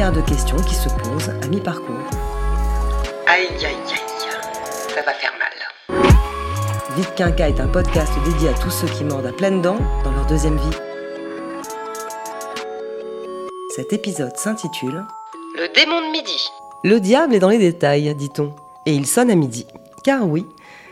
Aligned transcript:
De 0.00 0.22
questions 0.22 0.56
qui 0.56 0.74
se 0.74 0.88
posent 0.88 1.28
à 1.28 1.46
mi-parcours. 1.48 1.94
Aïe, 3.26 3.46
aïe, 3.58 3.66
aïe. 3.66 4.30
Ça 4.88 5.02
va 5.02 5.12
faire 5.12 5.32
mal. 5.38 6.00
Vite 6.96 7.14
Quinca 7.14 7.50
est 7.50 7.60
un 7.60 7.68
podcast 7.68 8.10
dédié 8.24 8.48
à 8.48 8.54
tous 8.54 8.70
ceux 8.70 8.86
qui 8.88 9.04
mordent 9.04 9.26
à 9.26 9.32
pleines 9.32 9.60
dents 9.60 9.76
dans 10.02 10.10
leur 10.10 10.24
deuxième 10.24 10.56
vie. 10.56 10.76
Cet 13.76 13.92
épisode 13.92 14.34
s'intitule 14.38 15.04
Le 15.54 15.68
démon 15.74 16.00
de 16.00 16.12
midi. 16.12 16.48
Le 16.82 16.98
diable 16.98 17.34
est 17.34 17.38
dans 17.38 17.50
les 17.50 17.58
détails, 17.58 18.12
dit-on. 18.14 18.54
Et 18.86 18.94
il 18.94 19.06
sonne 19.06 19.30
à 19.30 19.34
midi. 19.34 19.66
Car 20.02 20.26
oui, 20.26 20.46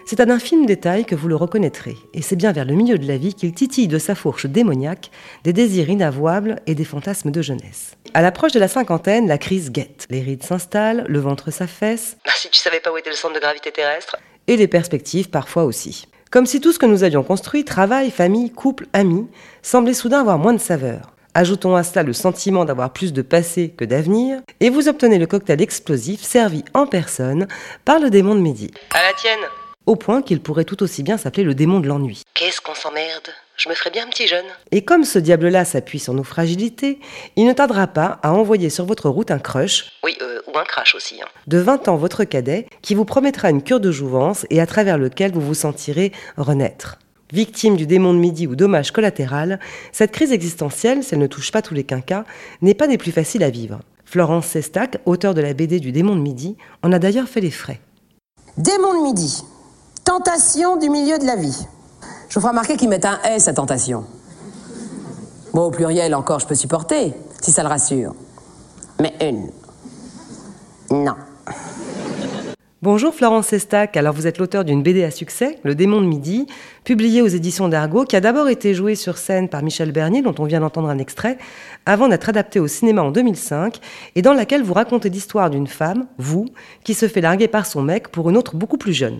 c'est 0.08 0.20
à 0.20 0.24
d'infimes 0.24 0.64
détails 0.64 1.04
que 1.04 1.14
vous 1.14 1.28
le 1.28 1.36
reconnaîtrez, 1.36 1.94
et 2.14 2.22
c'est 2.22 2.34
bien 2.34 2.50
vers 2.52 2.64
le 2.64 2.72
milieu 2.72 2.96
de 2.96 3.06
la 3.06 3.18
vie 3.18 3.34
qu'il 3.34 3.52
titille 3.52 3.88
de 3.88 3.98
sa 3.98 4.14
fourche 4.14 4.46
démoniaque 4.46 5.10
des 5.44 5.52
désirs 5.52 5.90
inavouables 5.90 6.56
et 6.66 6.74
des 6.74 6.86
fantasmes 6.86 7.30
de 7.30 7.42
jeunesse. 7.42 7.92
À 8.14 8.22
l'approche 8.22 8.52
de 8.52 8.58
la 8.58 8.68
cinquantaine, 8.68 9.28
la 9.28 9.36
crise 9.36 9.70
guette. 9.70 10.06
Les 10.08 10.22
rides 10.22 10.42
s'installent, 10.42 11.04
le 11.06 11.18
ventre 11.18 11.50
s'affaisse, 11.50 12.16
Ah, 12.26 12.30
si 12.34 12.48
tu 12.48 12.58
savais 12.58 12.80
pas 12.80 12.90
où 12.90 12.96
était 12.96 13.10
le 13.10 13.16
centre 13.16 13.34
de 13.34 13.38
gravité 13.38 13.70
terrestre. 13.70 14.16
et 14.46 14.56
les 14.56 14.66
perspectives 14.66 15.28
parfois 15.28 15.64
aussi. 15.64 16.06
Comme 16.30 16.46
si 16.46 16.62
tout 16.62 16.72
ce 16.72 16.78
que 16.78 16.86
nous 16.86 17.04
avions 17.04 17.22
construit, 17.22 17.66
travail, 17.66 18.10
famille, 18.10 18.50
couple, 18.50 18.86
amis, 18.94 19.26
semblait 19.60 19.92
soudain 19.92 20.20
avoir 20.20 20.38
moins 20.38 20.54
de 20.54 20.58
saveur. 20.58 21.12
Ajoutons 21.34 21.76
à 21.76 21.82
cela 21.82 22.02
le 22.02 22.14
sentiment 22.14 22.64
d'avoir 22.64 22.94
plus 22.94 23.12
de 23.12 23.20
passé 23.20 23.74
que 23.76 23.84
d'avenir, 23.84 24.40
et 24.60 24.70
vous 24.70 24.88
obtenez 24.88 25.18
le 25.18 25.26
cocktail 25.26 25.60
explosif 25.60 26.22
servi 26.22 26.64
en 26.72 26.86
personne 26.86 27.46
par 27.84 27.98
le 27.98 28.08
démon 28.08 28.34
de 28.34 28.40
midi. 28.40 28.70
À 28.94 29.02
la 29.02 29.12
tienne. 29.12 29.46
Au 29.88 29.96
point 29.96 30.20
qu'il 30.20 30.40
pourrait 30.40 30.66
tout 30.66 30.82
aussi 30.82 31.02
bien 31.02 31.16
s'appeler 31.16 31.44
le 31.44 31.54
démon 31.54 31.80
de 31.80 31.88
l'ennui. 31.88 32.20
Qu'est-ce 32.34 32.60
qu'on 32.60 32.74
s'emmerde? 32.74 33.30
Je 33.56 33.70
me 33.70 33.74
ferais 33.74 33.88
bien 33.88 34.04
un 34.04 34.10
petit 34.10 34.26
jeune. 34.26 34.44
Et 34.70 34.84
comme 34.84 35.02
ce 35.04 35.18
diable-là 35.18 35.64
s'appuie 35.64 35.98
sur 35.98 36.12
nos 36.12 36.24
fragilités, 36.24 37.00
il 37.36 37.46
ne 37.46 37.54
tardera 37.54 37.86
pas 37.86 38.18
à 38.22 38.34
envoyer 38.34 38.68
sur 38.68 38.84
votre 38.84 39.08
route 39.08 39.30
un 39.30 39.38
crush, 39.38 39.92
Oui, 40.04 40.14
euh, 40.20 40.40
ou 40.46 40.58
un 40.58 40.64
crash 40.64 40.94
aussi. 40.94 41.22
Hein. 41.22 41.26
de 41.46 41.56
20 41.56 41.88
ans 41.88 41.96
votre 41.96 42.24
cadet, 42.24 42.66
qui 42.82 42.94
vous 42.94 43.06
promettra 43.06 43.48
une 43.48 43.62
cure 43.62 43.80
de 43.80 43.90
jouvence 43.90 44.44
et 44.50 44.60
à 44.60 44.66
travers 44.66 44.98
lequel 44.98 45.32
vous 45.32 45.40
vous 45.40 45.54
sentirez 45.54 46.12
renaître. 46.36 46.98
Victime 47.32 47.76
du 47.76 47.86
démon 47.86 48.12
de 48.12 48.18
midi 48.18 48.46
ou 48.46 48.56
dommage 48.56 48.90
collatéral, 48.90 49.58
cette 49.92 50.12
crise 50.12 50.32
existentielle, 50.32 51.02
si 51.02 51.14
elle 51.14 51.20
ne 51.20 51.26
touche 51.26 51.50
pas 51.50 51.62
tous 51.62 51.72
les 51.72 51.84
quinquas, 51.84 52.24
n'est 52.60 52.74
pas 52.74 52.88
des 52.88 52.98
plus 52.98 53.12
faciles 53.12 53.42
à 53.42 53.48
vivre. 53.48 53.80
Florence 54.04 54.48
Sestac, 54.48 54.98
auteure 55.06 55.32
de 55.32 55.40
la 55.40 55.54
BD 55.54 55.80
du 55.80 55.92
démon 55.92 56.14
de 56.14 56.20
midi, 56.20 56.58
en 56.82 56.92
a 56.92 56.98
d'ailleurs 56.98 57.26
fait 57.26 57.40
les 57.40 57.50
frais. 57.50 57.80
Démon 58.58 58.92
de 58.92 59.04
midi. 59.04 59.44
Tentation 60.08 60.78
du 60.78 60.88
milieu 60.88 61.18
de 61.18 61.26
la 61.26 61.36
vie. 61.36 61.66
Je 62.30 62.34
vous 62.34 62.40
ferai 62.40 62.52
remarquer 62.52 62.78
qu'ils 62.78 62.88
mettent 62.88 63.04
un 63.04 63.20
S 63.24 63.46
à 63.46 63.52
tentation. 63.52 64.06
Bon, 65.52 65.64
au 65.64 65.70
pluriel 65.70 66.14
encore, 66.14 66.38
je 66.38 66.46
peux 66.46 66.54
supporter, 66.54 67.12
si 67.42 67.52
ça 67.52 67.62
le 67.62 67.68
rassure. 67.68 68.14
Mais 68.98 69.12
une. 69.20 69.50
Non. 70.90 71.12
Bonjour 72.80 73.14
Florence 73.14 73.48
Sestac, 73.48 73.98
alors 73.98 74.14
vous 74.14 74.26
êtes 74.26 74.38
l'auteur 74.38 74.64
d'une 74.64 74.82
BD 74.82 75.04
à 75.04 75.10
succès, 75.10 75.58
Le 75.62 75.74
démon 75.74 76.00
de 76.00 76.06
midi, 76.06 76.46
publiée 76.84 77.20
aux 77.20 77.26
éditions 77.26 77.68
d'Argo, 77.68 78.04
qui 78.04 78.16
a 78.16 78.22
d'abord 78.22 78.48
été 78.48 78.72
jouée 78.72 78.94
sur 78.94 79.18
scène 79.18 79.50
par 79.50 79.62
Michel 79.62 79.92
Bernier, 79.92 80.22
dont 80.22 80.34
on 80.38 80.44
vient 80.44 80.60
d'entendre 80.60 80.88
un 80.88 80.96
extrait, 80.96 81.36
avant 81.84 82.08
d'être 82.08 82.30
adaptée 82.30 82.60
au 82.60 82.66
cinéma 82.66 83.02
en 83.02 83.10
2005, 83.10 83.78
et 84.16 84.22
dans 84.22 84.32
laquelle 84.32 84.62
vous 84.62 84.72
racontez 84.72 85.10
l'histoire 85.10 85.50
d'une 85.50 85.66
femme, 85.66 86.06
vous, 86.16 86.46
qui 86.82 86.94
se 86.94 87.08
fait 87.08 87.20
larguer 87.20 87.46
par 87.46 87.66
son 87.66 87.82
mec 87.82 88.08
pour 88.08 88.30
une 88.30 88.38
autre 88.38 88.56
beaucoup 88.56 88.78
plus 88.78 88.94
jeune. 88.94 89.18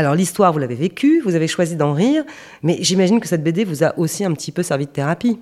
Alors 0.00 0.14
l'histoire, 0.14 0.50
vous 0.50 0.58
l'avez 0.58 0.76
vécue, 0.76 1.20
vous 1.20 1.34
avez 1.34 1.46
choisi 1.46 1.76
d'en 1.76 1.92
rire, 1.92 2.24
mais 2.62 2.78
j'imagine 2.80 3.20
que 3.20 3.28
cette 3.28 3.44
BD 3.44 3.64
vous 3.64 3.84
a 3.84 3.98
aussi 3.98 4.24
un 4.24 4.32
petit 4.32 4.50
peu 4.50 4.62
servi 4.62 4.86
de 4.86 4.90
thérapie. 4.90 5.38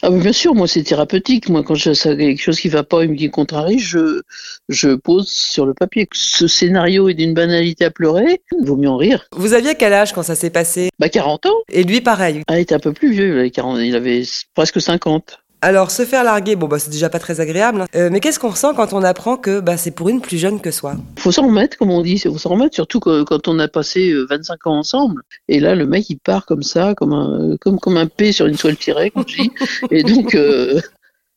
Ah 0.00 0.10
bien 0.10 0.30
sûr, 0.32 0.54
moi 0.54 0.68
c'est 0.68 0.84
thérapeutique. 0.84 1.48
Moi 1.48 1.64
quand 1.64 1.74
je 1.74 1.92
sais 1.92 2.16
quelque 2.16 2.40
chose 2.40 2.60
qui 2.60 2.68
va 2.68 2.84
pas, 2.84 3.02
il 3.02 3.10
me 3.10 3.16
dit 3.16 3.30
contrarie, 3.30 3.80
je 3.80 4.20
je 4.68 4.90
pose 4.94 5.28
sur 5.28 5.66
le 5.66 5.74
papier. 5.74 6.08
Ce 6.12 6.46
scénario 6.46 7.08
est 7.08 7.14
d'une 7.14 7.34
banalité 7.34 7.84
à 7.84 7.90
pleurer. 7.90 8.40
Vaut 8.62 8.76
mieux 8.76 8.88
en 8.88 8.96
rire. 8.96 9.26
Vous 9.32 9.54
aviez 9.54 9.74
quel 9.74 9.92
âge 9.92 10.12
quand 10.12 10.22
ça 10.22 10.36
s'est 10.36 10.50
passé? 10.50 10.90
Bah 11.00 11.08
40 11.08 11.46
ans. 11.46 11.58
Et 11.68 11.82
lui 11.82 12.00
pareil. 12.00 12.42
Ah, 12.46 12.58
il 12.58 12.62
était 12.62 12.76
un 12.76 12.78
peu 12.78 12.92
plus 12.92 13.10
vieux. 13.10 13.34
Il 13.34 13.38
avait 13.40 13.50
40, 13.50 13.80
il 13.80 13.96
avait 13.96 14.22
presque 14.54 14.80
50. 14.80 15.39
Alors 15.62 15.90
se 15.90 16.06
faire 16.06 16.24
larguer, 16.24 16.56
bon 16.56 16.68
bah 16.68 16.78
c'est 16.78 16.90
déjà 16.90 17.10
pas 17.10 17.18
très 17.18 17.40
agréable, 17.40 17.82
hein. 17.82 17.86
Euh, 17.94 18.08
mais 18.10 18.20
qu'est-ce 18.20 18.38
qu'on 18.38 18.48
ressent 18.48 18.72
quand 18.72 18.94
on 18.94 19.02
apprend 19.02 19.36
que 19.36 19.60
bah, 19.60 19.76
c'est 19.76 19.90
pour 19.90 20.08
une 20.08 20.22
plus 20.22 20.38
jeune 20.38 20.60
que 20.60 20.70
soi? 20.70 20.94
Faut 21.18 21.32
s'en 21.32 21.46
remettre, 21.46 21.76
comme 21.76 21.90
on 21.90 22.00
dit. 22.00 22.18
Faut 22.18 22.38
s'en 22.38 22.50
remettre, 22.50 22.74
surtout 22.74 22.98
quand 23.00 23.46
on 23.46 23.58
a 23.58 23.68
passé 23.68 24.10
euh, 24.10 24.26
25 24.30 24.66
ans 24.66 24.78
ensemble. 24.78 25.22
Et 25.48 25.60
là, 25.60 25.74
le 25.74 25.86
mec, 25.86 26.08
il 26.08 26.16
part 26.16 26.46
comme 26.46 26.62
ça, 26.62 26.94
comme 26.94 27.12
un 27.12 27.56
comme 27.60 27.78
comme 27.78 27.98
un 27.98 28.06
P 28.06 28.32
sur 28.32 28.46
une 28.46 28.56
toile 28.56 28.76
tirée, 28.76 29.10
comme 29.10 29.24
je 29.26 29.42
dis. 29.42 29.52
Et 29.90 30.02
donc. 30.02 30.34
Euh, 30.34 30.80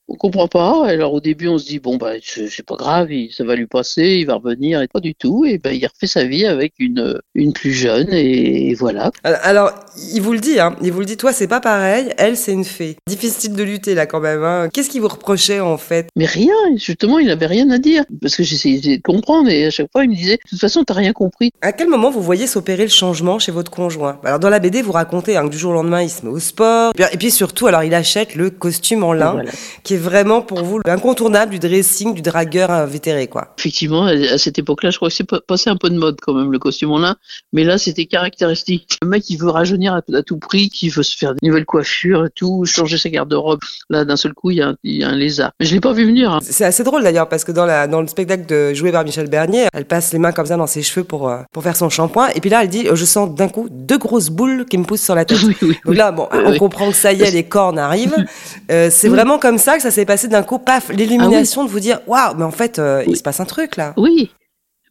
on 0.07 0.15
comprend 0.15 0.47
pas. 0.47 0.85
Alors 0.87 1.13
au 1.13 1.19
début, 1.21 1.47
on 1.47 1.57
se 1.57 1.65
dit 1.65 1.79
bon 1.79 1.97
bah 1.97 2.13
c'est 2.23 2.65
pas 2.65 2.75
grave, 2.75 3.09
ça 3.31 3.43
va 3.43 3.55
lui 3.55 3.67
passer, 3.67 4.17
il 4.19 4.25
va 4.25 4.35
revenir 4.35 4.81
et 4.81 4.87
pas 4.87 4.99
du 4.99 5.15
tout. 5.15 5.45
Et 5.45 5.57
ben 5.57 5.71
il 5.73 5.85
refait 5.85 6.07
sa 6.07 6.23
vie 6.25 6.45
avec 6.45 6.73
une 6.79 7.19
une 7.35 7.53
plus 7.53 7.71
jeune 7.73 8.07
et 8.11 8.73
voilà. 8.75 9.11
Alors, 9.23 9.39
alors, 9.43 9.71
il 10.13 10.21
vous 10.21 10.33
le 10.33 10.39
dit, 10.39 10.59
hein, 10.59 10.75
il 10.81 10.91
vous 10.91 10.99
le 10.99 11.05
dit, 11.05 11.17
toi 11.17 11.31
c'est 11.33 11.47
pas 11.47 11.59
pareil, 11.59 12.09
elle 12.17 12.37
c'est 12.37 12.51
une 12.53 12.65
fée. 12.65 12.97
Difficile 13.07 13.53
de 13.53 13.63
lutter 13.63 13.95
là 13.95 14.05
quand 14.05 14.19
même. 14.19 14.43
Hein. 14.43 14.69
Qu'est-ce 14.71 14.89
qu'il 14.89 15.01
vous 15.01 15.07
reprochait 15.07 15.59
en 15.59 15.77
fait? 15.77 16.07
Mais 16.15 16.25
rien, 16.25 16.53
justement, 16.75 17.19
il 17.19 17.29
avait 17.29 17.45
rien 17.47 17.69
à 17.71 17.77
dire 17.77 18.03
parce 18.21 18.35
que 18.35 18.43
j'essayais 18.43 18.97
de 18.97 19.01
comprendre 19.01 19.49
et 19.49 19.65
à 19.65 19.69
chaque 19.69 19.91
fois 19.91 20.03
il 20.03 20.09
me 20.09 20.15
disait 20.15 20.35
de 20.37 20.49
toute 20.49 20.59
façon 20.59 20.83
t'as 20.83 20.93
rien 20.95 21.13
compris. 21.13 21.51
À 21.61 21.71
quel 21.71 21.87
moment 21.89 22.11
vous 22.11 22.21
voyez 22.21 22.47
s'opérer 22.47 22.83
le 22.83 22.89
changement 22.89 23.39
chez 23.39 23.51
votre 23.51 23.71
conjoint? 23.71 24.19
Alors 24.23 24.39
dans 24.39 24.49
la 24.49 24.59
BD, 24.59 24.81
vous 24.81 24.91
racontez 24.91 25.37
hein, 25.37 25.45
que 25.45 25.51
du 25.51 25.57
jour 25.57 25.71
au 25.71 25.75
lendemain, 25.75 26.01
il 26.01 26.09
se 26.09 26.25
met 26.25 26.31
au 26.31 26.39
sport. 26.39 26.91
Et 26.91 26.95
puis- 27.03 27.13
Et 27.13 27.17
puis 27.17 27.31
surtout, 27.31 27.67
alors 27.67 27.83
il 27.83 27.93
achète 27.93 28.35
le 28.35 28.49
costume 28.49 29.03
en 29.03 29.13
lin, 29.13 29.33
Voilà. 29.33 29.51
qui 29.83 29.93
est 29.93 29.97
vraiment 30.03 30.41
pour 30.41 30.63
vous 30.63 30.79
l'incontournable 30.85 31.51
du 31.51 31.59
dressing 31.59 32.13
du 32.13 32.21
dragueur 32.21 32.69
invétéré 32.71 33.27
quoi. 33.27 33.53
Effectivement, 33.57 34.05
à 34.05 34.37
cette 34.37 34.59
époque-là, 34.59 34.89
je 34.91 34.97
crois 34.97 35.09
que 35.09 35.15
c'est 35.15 35.23
pa- 35.23 35.41
passé 35.45 35.69
un 35.69 35.77
peu 35.77 35.89
de 35.89 35.97
mode 35.97 36.17
quand 36.21 36.33
même 36.33 36.51
le 36.51 36.59
costume 36.59 36.91
en 36.91 36.99
lin, 36.99 37.15
mais 37.53 37.63
là 37.63 37.77
c'était 37.77 38.05
caractéristique. 38.05 38.97
Le 39.01 39.07
mec 39.07 39.29
il 39.29 39.37
veut 39.37 39.49
rajeunir 39.49 39.93
à, 39.93 40.01
à 40.17 40.21
tout 40.23 40.37
prix, 40.37 40.69
qui 40.69 40.89
veut 40.89 41.03
se 41.03 41.15
faire 41.17 41.31
une 41.41 41.47
nouvelle 41.49 41.65
coiffure 41.65 42.25
et 42.25 42.29
tout, 42.29 42.65
changer 42.65 42.97
sa 42.97 43.09
garde-robe. 43.09 43.59
Là 43.89 44.05
d'un 44.05 44.15
seul 44.17 44.33
coup 44.33 44.51
il 44.51 44.57
y, 44.57 44.61
a 44.61 44.69
un- 44.69 44.75
il 44.83 44.97
y 44.97 45.03
a 45.03 45.09
un 45.09 45.15
lézard. 45.15 45.51
Mais 45.59 45.65
je 45.65 45.73
l'ai 45.73 45.79
pas 45.81 45.93
vu 45.93 46.05
venir. 46.05 46.31
hein. 46.33 46.39
C'est 46.41 46.65
assez 46.65 46.83
drôle 46.83 47.03
d'ailleurs 47.03 47.29
parce 47.29 47.43
que 47.43 47.51
dans, 47.51 47.65
la, 47.65 47.87
dans 47.87 48.01
le 48.01 48.07
spectacle 48.07 48.45
de 48.45 48.73
joué 48.73 48.91
par 48.91 49.03
Michel 49.03 49.29
Bernier, 49.29 49.67
elle 49.73 49.85
passe 49.85 50.11
les 50.13 50.19
mains 50.19 50.31
comme 50.31 50.45
ça 50.45 50.57
dans 50.57 50.67
ses 50.67 50.81
cheveux 50.83 51.03
pour, 51.05 51.29
euh, 51.29 51.37
pour 51.51 51.63
faire 51.63 51.75
son 51.75 51.89
shampoing. 51.89 52.29
Et 52.35 52.41
puis 52.41 52.49
là, 52.49 52.63
elle 52.63 52.69
dit 52.69 52.87
euh, 52.87 52.95
Je 52.95 53.05
sens 53.05 53.33
d'un 53.33 53.47
coup 53.47 53.67
deux 53.71 53.97
grosses 53.97 54.29
boules 54.29 54.65
qui 54.65 54.77
me 54.77 54.83
poussent 54.83 55.03
sur 55.03 55.15
la 55.15 55.25
tête. 55.25 55.37
Oui, 55.43 55.55
oui, 55.61 55.77
Donc 55.85 55.95
là, 55.95 56.11
bon, 56.11 56.27
Oui, 56.33 56.39
on 56.45 56.57
comprend 56.57 56.89
que 56.89 56.95
ça 56.95 57.11
y 57.13 57.21
est, 57.21 57.31
les 57.31 57.43
cornes 57.43 57.79
arrivent. 57.79 58.15
Euh, 58.71 58.89
c'est 58.91 59.09
vraiment 59.09 59.39
comme 59.39 59.57
ça 59.57 59.75
que 59.75 59.82
ça 59.83 59.91
s'est 59.91 60.05
passé 60.05 60.27
d'un 60.29 60.43
coup, 60.43 60.59
paf, 60.59 60.89
l'illumination 60.89 61.65
de 61.65 61.69
vous 61.69 61.79
dire 61.81 61.99
Waouh, 62.07 62.35
mais 62.37 62.45
en 62.45 62.51
fait, 62.51 62.79
euh, 62.79 63.03
il 63.05 63.17
se 63.17 63.23
passe 63.23 63.39
un 63.39 63.45
truc 63.45 63.75
là. 63.75 63.93
Oui. 63.97 64.31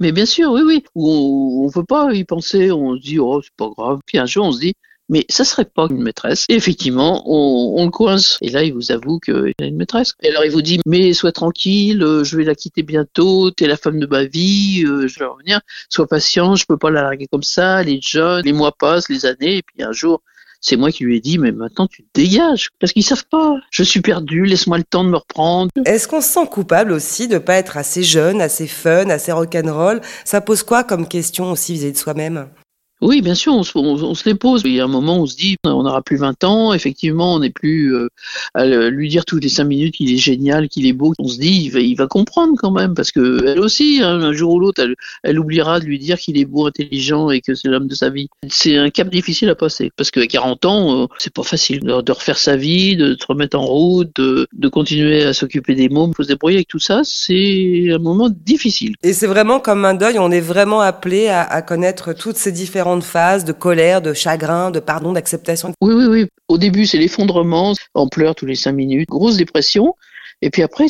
Mais 0.01 0.13
bien 0.13 0.27
sûr, 0.27 0.51
oui, 0.53 0.63
oui. 0.65 0.85
Ou 0.95 1.09
on, 1.09 1.65
on 1.65 1.69
veut 1.69 1.85
pas 1.85 2.13
y 2.13 2.25
penser, 2.25 2.71
on 2.73 2.97
se 2.97 3.03
dit, 3.03 3.19
oh, 3.19 3.41
c'est 3.43 3.55
pas 3.57 3.71
grave. 3.77 4.01
Puis 4.05 4.19
un 4.19 4.27
jour, 4.27 4.47
on 4.47 4.53
se 4.53 4.61
dit, 4.61 4.75
mais 5.09 5.25
ça 5.29 5.45
serait 5.45 5.65
pas 5.65 5.87
une 5.91 6.03
maîtresse. 6.03 6.45
Et 6.49 6.55
effectivement, 6.55 7.23
on, 7.27 7.81
on 7.81 7.85
le 7.85 7.91
coince. 7.91 8.39
Et 8.41 8.51
là, 8.51 8.65
il 8.65 8.73
vous 8.75 8.93
avoue 8.93 9.19
qu'il 9.19 9.53
a 9.61 9.65
une 9.65 9.77
maîtresse. 9.77 10.15
Et 10.23 10.29
alors, 10.31 10.45
il 10.45 10.51
vous 10.51 10.63
dit, 10.63 10.81
mais 10.87 11.13
sois 11.13 11.33
tranquille, 11.33 12.03
euh, 12.03 12.25
je 12.25 12.37
vais 12.37 12.45
la 12.45 12.55
quitter 12.55 12.83
bientôt, 12.83 13.51
t'es 13.51 13.67
la 13.67 13.77
femme 13.77 13.99
de 13.99 14.07
ma 14.07 14.25
vie, 14.25 14.85
euh, 14.87 15.07
je 15.07 15.19
vais 15.19 15.27
revenir. 15.27 15.61
Sois 15.89 16.07
patient, 16.07 16.57
je 16.57 16.67
peux 16.67 16.79
pas 16.79 16.91
la 16.91 17.03
larguer 17.03 17.27
comme 17.31 17.43
ça, 17.43 17.83
elle 17.83 17.89
est 17.89 18.03
jeune, 18.03 18.45
les 18.45 18.53
mois 18.53 18.73
passent, 18.73 19.09
les 19.09 19.25
années, 19.25 19.59
et 19.59 19.63
puis 19.63 19.83
un 19.83 19.93
jour, 19.93 20.23
c'est 20.63 20.77
moi 20.77 20.91
qui 20.93 21.05
lui 21.05 21.17
ai 21.17 21.21
dit, 21.21 21.39
mais 21.39 21.51
maintenant 21.53 21.89
tu 21.89 22.03
te 22.03 22.09
dégages. 22.15 22.71
Parce 22.79 22.93
qu'ils 22.93 23.05
savent 23.05 23.27
pas. 23.27 23.57
Je 23.71 23.83
suis 23.83 24.01
perdu, 24.01 24.45
laisse-moi 24.45 24.79
le 24.79 24.85
temps 24.85 25.05
de 25.05 25.11
me 25.11 25.17
reprendre. 25.17 25.71
Est-ce 25.85 26.09
qu'on 26.09 26.21
se 26.21 26.29
sent 26.29 26.47
coupable 26.51 26.93
aussi 26.93 27.29
de 27.29 27.39
pas 27.39 27.57
être 27.57 27.77
assez 27.77 28.05
jeune, 28.05 28.41
assez 28.41 28.69
fun, 28.69 29.11
assez 29.11 29.33
rock'n'roll? 29.33 30.01
Ça 30.25 30.41
pose 30.41 30.63
quoi 30.63 30.85
comme 30.85 31.09
question 31.09 31.51
aussi 31.51 31.75
vis-à-vis 31.75 31.93
de 31.93 31.99
soi-même? 31.99 32.47
Oui, 33.03 33.21
bien 33.21 33.35
sûr, 33.35 33.53
on 33.53 33.65
se, 33.65 33.77
on, 33.77 34.15
les 34.25 34.35
pose. 34.37 34.63
Il 34.65 34.75
y 34.75 34.81
a 34.81 34.85
un 34.85 34.89
moment 34.89 35.19
où 35.19 35.23
on 35.23 35.27
se 35.27 35.35
dit, 35.35 35.57
on 35.65 35.83
n'aura 35.83 36.03
plus 36.03 36.17
20 36.17 36.45
ans, 36.45 36.73
effectivement, 36.73 37.35
on 37.35 37.41
n'est 37.41 37.51
plus 37.51 37.97
euh, 37.97 38.09
à 38.55 38.65
lui 38.65 39.09
dire 39.09 39.25
toutes 39.25 39.43
les 39.43 39.49
5 39.49 39.65
minutes 39.65 39.95
qu'il 39.97 40.13
est 40.13 40.19
génial, 40.19 40.69
qu'il 40.69 40.87
est 40.87 40.93
beau. 40.93 41.13
On 41.19 41.27
se 41.27 41.39
dit, 41.39 41.71
il 41.75 41.97
va, 41.97 42.07
comprendre 42.07 42.55
quand 42.57 42.71
même, 42.71 42.95
parce 42.95 43.11
que 43.11 43.45
elle 43.45 43.59
aussi, 43.59 44.01
hein, 44.03 44.21
un 44.21 44.33
jour 44.33 44.55
ou 44.55 44.61
l'autre, 44.61 44.87
elle, 45.25 45.39
oubliera 45.41 45.81
de 45.81 45.85
lui 45.85 45.99
dire 45.99 46.17
qu'il 46.17 46.39
est 46.39 46.45
beau, 46.45 46.67
intelligent 46.67 47.31
et 47.31 47.41
que 47.41 47.57
c'est 47.57 47.67
l'homme 47.67 47.89
de 47.89 47.95
sa 47.97 48.09
vie. 48.09 48.29
C'est 48.49 48.77
un 48.77 48.91
cap 48.91 49.09
difficile 49.11 49.49
à 49.49 49.57
passer, 49.57 49.91
parce 49.97 50.13
qu'à 50.13 50.27
40 50.27 50.65
ans, 50.65 51.03
euh, 51.03 51.07
c'est 51.19 51.35
pas 51.35 51.43
facile 51.43 51.81
de, 51.81 52.13
refaire 52.13 52.39
sa 52.39 52.55
vie, 52.55 52.97
de 52.97 53.17
se 53.19 53.27
remettre 53.27 53.59
en 53.59 53.67
route, 53.67 54.15
de, 54.15 54.69
continuer 54.69 55.25
à 55.25 55.33
s'occuper 55.33 55.75
des 55.75 55.89
mômes, 55.89 56.15
faut 56.15 56.23
se 56.23 56.29
débrouiller 56.29 56.59
avec 56.59 56.69
tout 56.69 56.79
ça. 56.79 57.01
C'est 57.05 57.89
un 57.93 57.99
moment 57.99 58.31
difficile. 58.31 58.95
Et 59.03 59.13
c'est 59.13 59.27
vraiment 59.27 59.59
comme 59.59 59.85
un 59.85 59.95
deuil, 59.95 60.19
on 60.21 60.31
est 60.31 60.41
vraiment 60.41 60.81
appelé 60.81 61.29
à, 61.29 61.63
connaître 61.63 62.13
toutes 62.13 62.37
ces 62.37 62.53
différentes 63.01 63.05
phases 63.05 63.45
de 63.45 63.53
colère, 63.53 64.03
de 64.03 64.13
chagrin, 64.13 64.71
de 64.71 64.81
pardon, 64.81 65.13
d'acceptation. 65.13 65.73
Oui, 65.81 65.95
oui, 65.95 66.07
oui. 66.07 66.27
Au 66.49 66.59
début, 66.59 66.87
c'est 66.87 66.99
l'effondrement, 66.99 67.75
on 67.95 68.09
pleure 68.09 68.35
tous 68.35 68.47
les 68.47 68.55
cinq 68.55 68.73
minutes, 68.73 69.09
grosse 69.09 69.37
dépression. 69.37 69.95
Et 70.45 70.51
puis 70.51 70.63
après, 70.65 70.87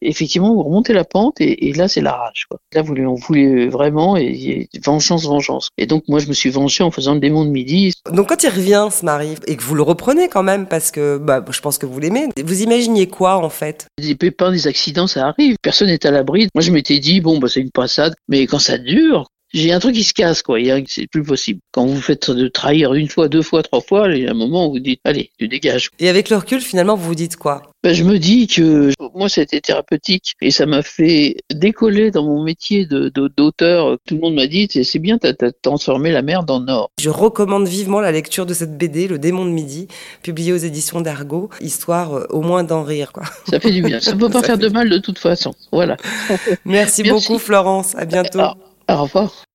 effectivement, 0.00 0.54
vous 0.54 0.62
remontez 0.62 0.94
la 0.94 1.04
pente 1.04 1.38
et, 1.38 1.68
et 1.68 1.74
là, 1.74 1.86
c'est 1.86 2.00
la 2.00 2.12
rage. 2.12 2.46
Quoi. 2.48 2.58
Là, 2.72 2.82
on 2.82 3.14
voulait 3.14 3.66
vraiment 3.66 4.16
et, 4.16 4.68
et, 4.72 4.80
vengeance, 4.82 5.26
vengeance. 5.26 5.68
Et 5.76 5.84
donc, 5.84 6.04
moi, 6.08 6.18
je 6.18 6.28
me 6.28 6.32
suis 6.32 6.48
vengé 6.48 6.82
en 6.82 6.90
faisant 6.90 7.12
le 7.12 7.20
démon 7.20 7.44
de 7.44 7.50
midi. 7.50 7.92
Donc, 8.10 8.30
quand 8.30 8.42
il 8.42 8.48
revient, 8.48 8.88
ce 8.90 9.04
mari, 9.04 9.34
et 9.46 9.56
que 9.56 9.62
vous 9.62 9.74
le 9.74 9.82
reprenez 9.82 10.28
quand 10.28 10.42
même, 10.42 10.66
parce 10.66 10.90
que 10.90 11.18
bah, 11.18 11.44
je 11.50 11.60
pense 11.60 11.76
que 11.76 11.84
vous 11.84 12.00
l'aimez, 12.00 12.28
vous 12.42 12.62
imaginez 12.62 13.06
quoi 13.06 13.36
en 13.36 13.50
fait? 13.50 13.86
Des 14.00 14.14
pépins, 14.14 14.50
des 14.50 14.66
accidents, 14.66 15.06
ça 15.06 15.26
arrive. 15.26 15.56
Personne 15.60 15.88
n'est 15.88 16.06
à 16.06 16.10
l'abri. 16.10 16.48
Moi, 16.54 16.62
je 16.62 16.70
m'étais 16.70 16.98
dit, 16.98 17.20
bon, 17.20 17.38
bah, 17.38 17.48
c'est 17.50 17.60
une 17.60 17.70
passade. 17.70 18.14
Mais 18.28 18.46
quand 18.46 18.58
ça 18.58 18.78
dure, 18.78 19.26
j'ai 19.56 19.72
un 19.72 19.78
truc 19.78 19.94
qui 19.94 20.04
se 20.04 20.12
casse, 20.12 20.42
quoi. 20.42 20.58
C'est 20.86 21.06
plus 21.06 21.22
possible. 21.22 21.60
Quand 21.72 21.86
vous 21.86 22.00
faites 22.00 22.30
de 22.30 22.48
trahir 22.48 22.94
une 22.94 23.08
fois, 23.08 23.28
deux 23.28 23.42
fois, 23.42 23.62
trois 23.62 23.80
fois, 23.80 24.08
il 24.10 24.22
y 24.22 24.26
a 24.26 24.30
un 24.30 24.34
moment 24.34 24.68
où 24.68 24.72
vous 24.72 24.80
dites, 24.80 25.00
allez, 25.04 25.30
tu 25.38 25.48
dégages. 25.48 25.90
Et 25.98 26.08
avec 26.08 26.28
le 26.28 26.36
recul, 26.36 26.60
finalement, 26.60 26.94
vous 26.94 27.06
vous 27.06 27.14
dites 27.14 27.36
quoi? 27.36 27.62
Ben, 27.82 27.94
Je 27.94 28.04
me 28.04 28.18
dis 28.18 28.46
que 28.48 28.92
moi, 29.14 29.28
c'était 29.28 29.60
thérapeutique 29.60 30.34
et 30.42 30.50
ça 30.50 30.66
m'a 30.66 30.82
fait 30.82 31.36
décoller 31.50 32.10
dans 32.10 32.24
mon 32.24 32.42
métier 32.42 32.86
d'auteur. 32.86 33.92
De, 33.92 33.98
Tout 34.06 34.14
le 34.16 34.20
monde 34.20 34.34
m'a 34.34 34.46
dit, 34.46 34.68
c'est 34.70 34.98
bien, 34.98 35.18
t'as 35.18 35.32
as 35.40 35.52
transformé 35.62 36.12
la 36.12 36.22
merde 36.22 36.50
en 36.50 36.66
or. 36.68 36.90
Je 37.00 37.08
recommande 37.08 37.66
vivement 37.66 38.00
la 38.00 38.12
lecture 38.12 38.44
de 38.44 38.52
cette 38.54 38.76
BD, 38.76 39.08
Le 39.08 39.18
démon 39.18 39.44
de 39.46 39.50
midi, 39.50 39.88
publiée 40.22 40.52
aux 40.52 40.56
éditions 40.56 41.00
d'Argo, 41.00 41.48
histoire 41.60 42.14
euh, 42.14 42.26
au 42.30 42.42
moins 42.42 42.62
d'en 42.64 42.82
rire, 42.82 43.12
quoi. 43.12 43.24
Ça 43.50 43.58
fait 43.58 43.72
du 43.72 43.82
bien. 43.82 44.00
Ça 44.00 44.14
peut 44.14 44.28
pas 44.30 44.42
faire 44.42 44.58
de 44.58 44.68
mal 44.68 44.90
de 44.90 44.98
toute 44.98 45.18
façon. 45.18 45.54
Voilà. 45.72 45.96
Merci, 46.64 47.02
Merci. 47.02 47.02
beaucoup, 47.04 47.38
Florence. 47.38 47.94
À 47.96 48.04
bientôt. 48.04 48.40
Au 48.88 49.02
revoir. 49.02 49.45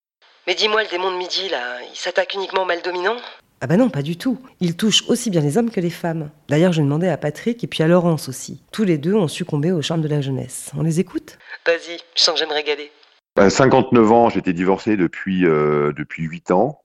Mais 0.52 0.56
dis-moi, 0.56 0.84
le 0.84 0.90
démon 0.90 1.10
de 1.12 1.16
midi, 1.16 1.48
là, 1.48 1.78
il 1.82 1.96
s'attaque 1.96 2.34
uniquement 2.34 2.64
au 2.64 2.66
mal 2.66 2.82
dominant 2.84 3.16
Ah 3.62 3.68
bah 3.68 3.78
non, 3.78 3.90
pas 3.90 4.02
du 4.02 4.18
tout. 4.18 4.38
Il 4.60 4.76
touche 4.76 5.02
aussi 5.08 5.30
bien 5.30 5.40
les 5.40 5.58
hommes 5.58 5.72
que 5.72 5.80
les 5.80 5.90
femmes. 5.90 6.30
D'ailleurs, 6.50 6.74
je 6.74 6.82
demandais 6.82 7.08
à 7.08 7.16
Patrick 7.16 7.64
et 7.64 7.68
puis 7.68 7.84
à 7.84 7.88
Laurence 7.88 8.28
aussi. 8.28 8.62
Tous 8.74 8.84
les 8.84 8.98
deux 8.98 9.14
ont 9.14 9.30
succombé 9.30 9.72
au 9.72 9.82
charme 9.82 10.02
de 10.02 10.10
la 10.10 10.20
jeunesse. 10.20 10.70
On 10.78 10.84
les 10.84 11.00
écoute? 11.00 11.38
Vas-y, 11.66 12.00
je 12.18 12.22
sens 12.22 12.34
que 12.34 12.40
j'aime 12.40 12.52
régaler. 12.52 12.92
À 13.38 13.50
59 13.50 14.12
ans, 14.12 14.28
j'étais 14.28 14.52
divorcé 14.52 14.98
depuis, 14.98 15.46
euh, 15.46 15.94
depuis 15.94 16.24
8 16.24 16.52
ans. 16.52 16.82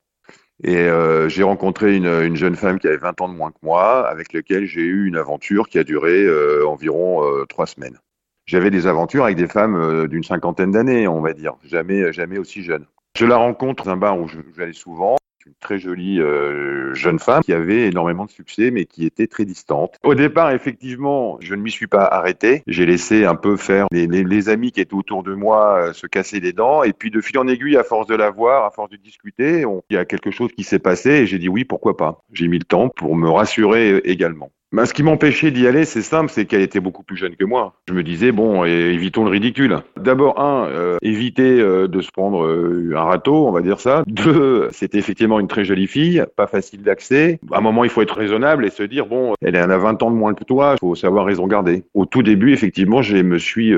Et 0.63 0.77
euh, 0.77 1.29
j'ai 1.29 1.43
rencontré 1.43 1.97
une, 1.97 2.07
une, 2.07 2.37
jeune 2.37 2.55
femme 2.55 2.79
qui 2.79 2.87
avait 2.87 2.99
20 2.99 3.21
ans 3.21 3.29
de 3.29 3.35
moins 3.35 3.51
que 3.51 3.59
moi, 3.63 4.09
avec 4.09 4.33
laquelle 4.33 4.67
j'ai 4.67 4.83
eu 4.83 5.09
une 5.09 5.17
aventure 5.17 5.69
qui 5.69 5.81
a 5.81 5.83
duré 5.83 6.23
euh, 6.23 6.65
environ 6.69 7.21
3 7.49 7.67
semaines. 7.67 7.99
J'avais 8.47 8.71
des 8.71 8.87
aventures 8.87 9.25
avec 9.25 9.37
des 9.37 9.49
femmes 9.49 10.07
d'une 10.07 10.23
cinquantaine 10.23 10.71
d'années, 10.71 11.09
on 11.09 11.21
va 11.21 11.33
dire, 11.33 11.55
jamais, 11.65 12.13
jamais 12.13 12.39
aussi 12.39 12.63
jeunes. 12.63 12.87
Je 13.17 13.25
la 13.25 13.39
rencontre 13.39 13.85
dans 13.85 13.93
un 13.93 13.97
bar 13.97 14.21
où 14.21 14.29
j'allais 14.55 14.75
souvent 14.75 15.17
une 15.47 15.55
très 15.59 15.79
jolie 15.79 16.21
euh, 16.21 16.93
jeune 16.93 17.19
femme 17.19 17.43
qui 17.43 17.55
avait 17.55 17.87
énormément 17.87 18.27
de 18.27 18.31
succès 18.31 18.71
mais 18.71 18.85
qui 18.85 19.07
était 19.07 19.27
très 19.27 19.47
distante. 19.47 19.97
Au 20.03 20.15
départ, 20.15 20.51
effectivement, 20.51 21.39
je 21.41 21.55
ne 21.55 21.63
m'y 21.63 21.71
suis 21.71 21.87
pas 21.87 22.05
arrêté. 22.05 22.63
J'ai 22.67 22.85
laissé 22.85 23.25
un 23.25 23.37
peu 23.37 23.57
faire 23.57 23.87
les, 23.91 24.49
amis 24.51 24.71
qui 24.71 24.83
étaient 24.83 24.95
autour 24.95 25.23
de 25.23 25.33
moi 25.33 25.79
euh, 25.79 25.93
se 25.95 26.07
casser 26.07 26.41
les 26.41 26.53
dents 26.53 26.83
et 26.83 26.93
puis 26.93 27.11
de 27.11 27.23
fil 27.23 27.39
en 27.39 27.49
aiguille, 27.49 27.79
à 27.79 27.85
force 27.85 28.07
de 28.07 28.15
la 28.15 28.29
voir, 28.29 28.67
à 28.67 28.71
force 28.71 28.91
de 28.91 28.97
discuter, 28.97 29.65
il 29.89 29.95
y 29.95 29.99
a 29.99 30.05
quelque 30.05 30.31
chose 30.31 30.53
qui 30.53 30.63
s'est 30.63 30.79
passé 30.79 31.11
et 31.11 31.27
j'ai 31.27 31.39
dit 31.39 31.49
oui, 31.49 31.65
pourquoi 31.65 31.97
pas. 31.97 32.19
J'ai 32.33 32.49
mis 32.49 32.59
le 32.59 32.65
temps 32.65 32.91
pour 32.91 33.17
me 33.17 33.31
rassurer 33.31 33.93
euh, 33.93 34.09
également. 34.09 34.51
Ben, 34.77 34.85
ce 34.85 34.93
qui 34.93 35.03
m'empêchait 35.03 35.51
d'y 35.51 35.67
aller, 35.67 35.87
c'est 35.87 36.03
simple, 36.03 36.31
c'est 36.31 36.45
qu'elle 36.45 36.61
était 36.61 36.81
beaucoup 36.81 37.03
plus 37.03 37.17
jeune 37.17 37.35
que 37.35 37.47
moi. 37.47 37.73
Je 37.89 37.95
me 37.95 38.03
disais, 38.03 38.31
bon, 38.31 38.63
évitons 38.67 39.25
le 39.25 39.31
ridicule. 39.31 39.79
D'abord, 39.99 40.39
un, 40.39 40.67
euh, 40.67 40.99
éviter 41.01 41.59
euh, 41.63 41.89
de 41.89 42.03
se 42.03 42.11
prendre 42.11 42.45
euh, 42.45 42.93
un 42.95 43.05
râteau, 43.05 43.49
on 43.49 43.53
va 43.53 43.63
dire 43.63 43.81
ça. 43.81 44.03
Deux, 44.07 44.69
c'était 44.73 44.99
effectivement 44.99 45.41
une 45.41 45.49
très 45.49 45.65
jolie 45.65 45.87
fille, 45.87 46.23
pas 46.37 46.47
facile 46.47 46.83
d'accès. 46.83 47.41
À 47.53 47.57
un 47.57 47.61
moment, 47.63 47.85
il 47.85 47.91
faut 47.91 48.03
être 48.03 48.19
raisonnable 48.19 48.67
et 48.67 48.71
se 48.71 48.83
dire, 48.83 49.07
bon, 49.07 49.33
elle 49.41 49.57
en 49.57 49.71
a 49.71 49.79
20 49.79 50.03
ans 50.03 50.11
de 50.11 50.17
moins 50.17 50.35
que 50.35 50.45
toi, 50.45 50.75
il 50.77 50.81
faut 50.81 50.95
savoir 50.95 51.25
raison 51.25 51.47
garder. 51.47 51.85
Au 51.95 52.05
tout 52.05 52.23
début, 52.23 52.53
effectivement, 52.53 53.01
je 53.01 53.17
me 53.17 53.39
suis 53.39 53.73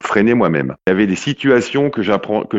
freiné 0.00 0.32
moi-même. 0.32 0.76
Il 0.86 0.90
y 0.90 0.92
avait 0.92 1.06
des 1.06 1.14
situations 1.14 1.90
que 1.90 2.00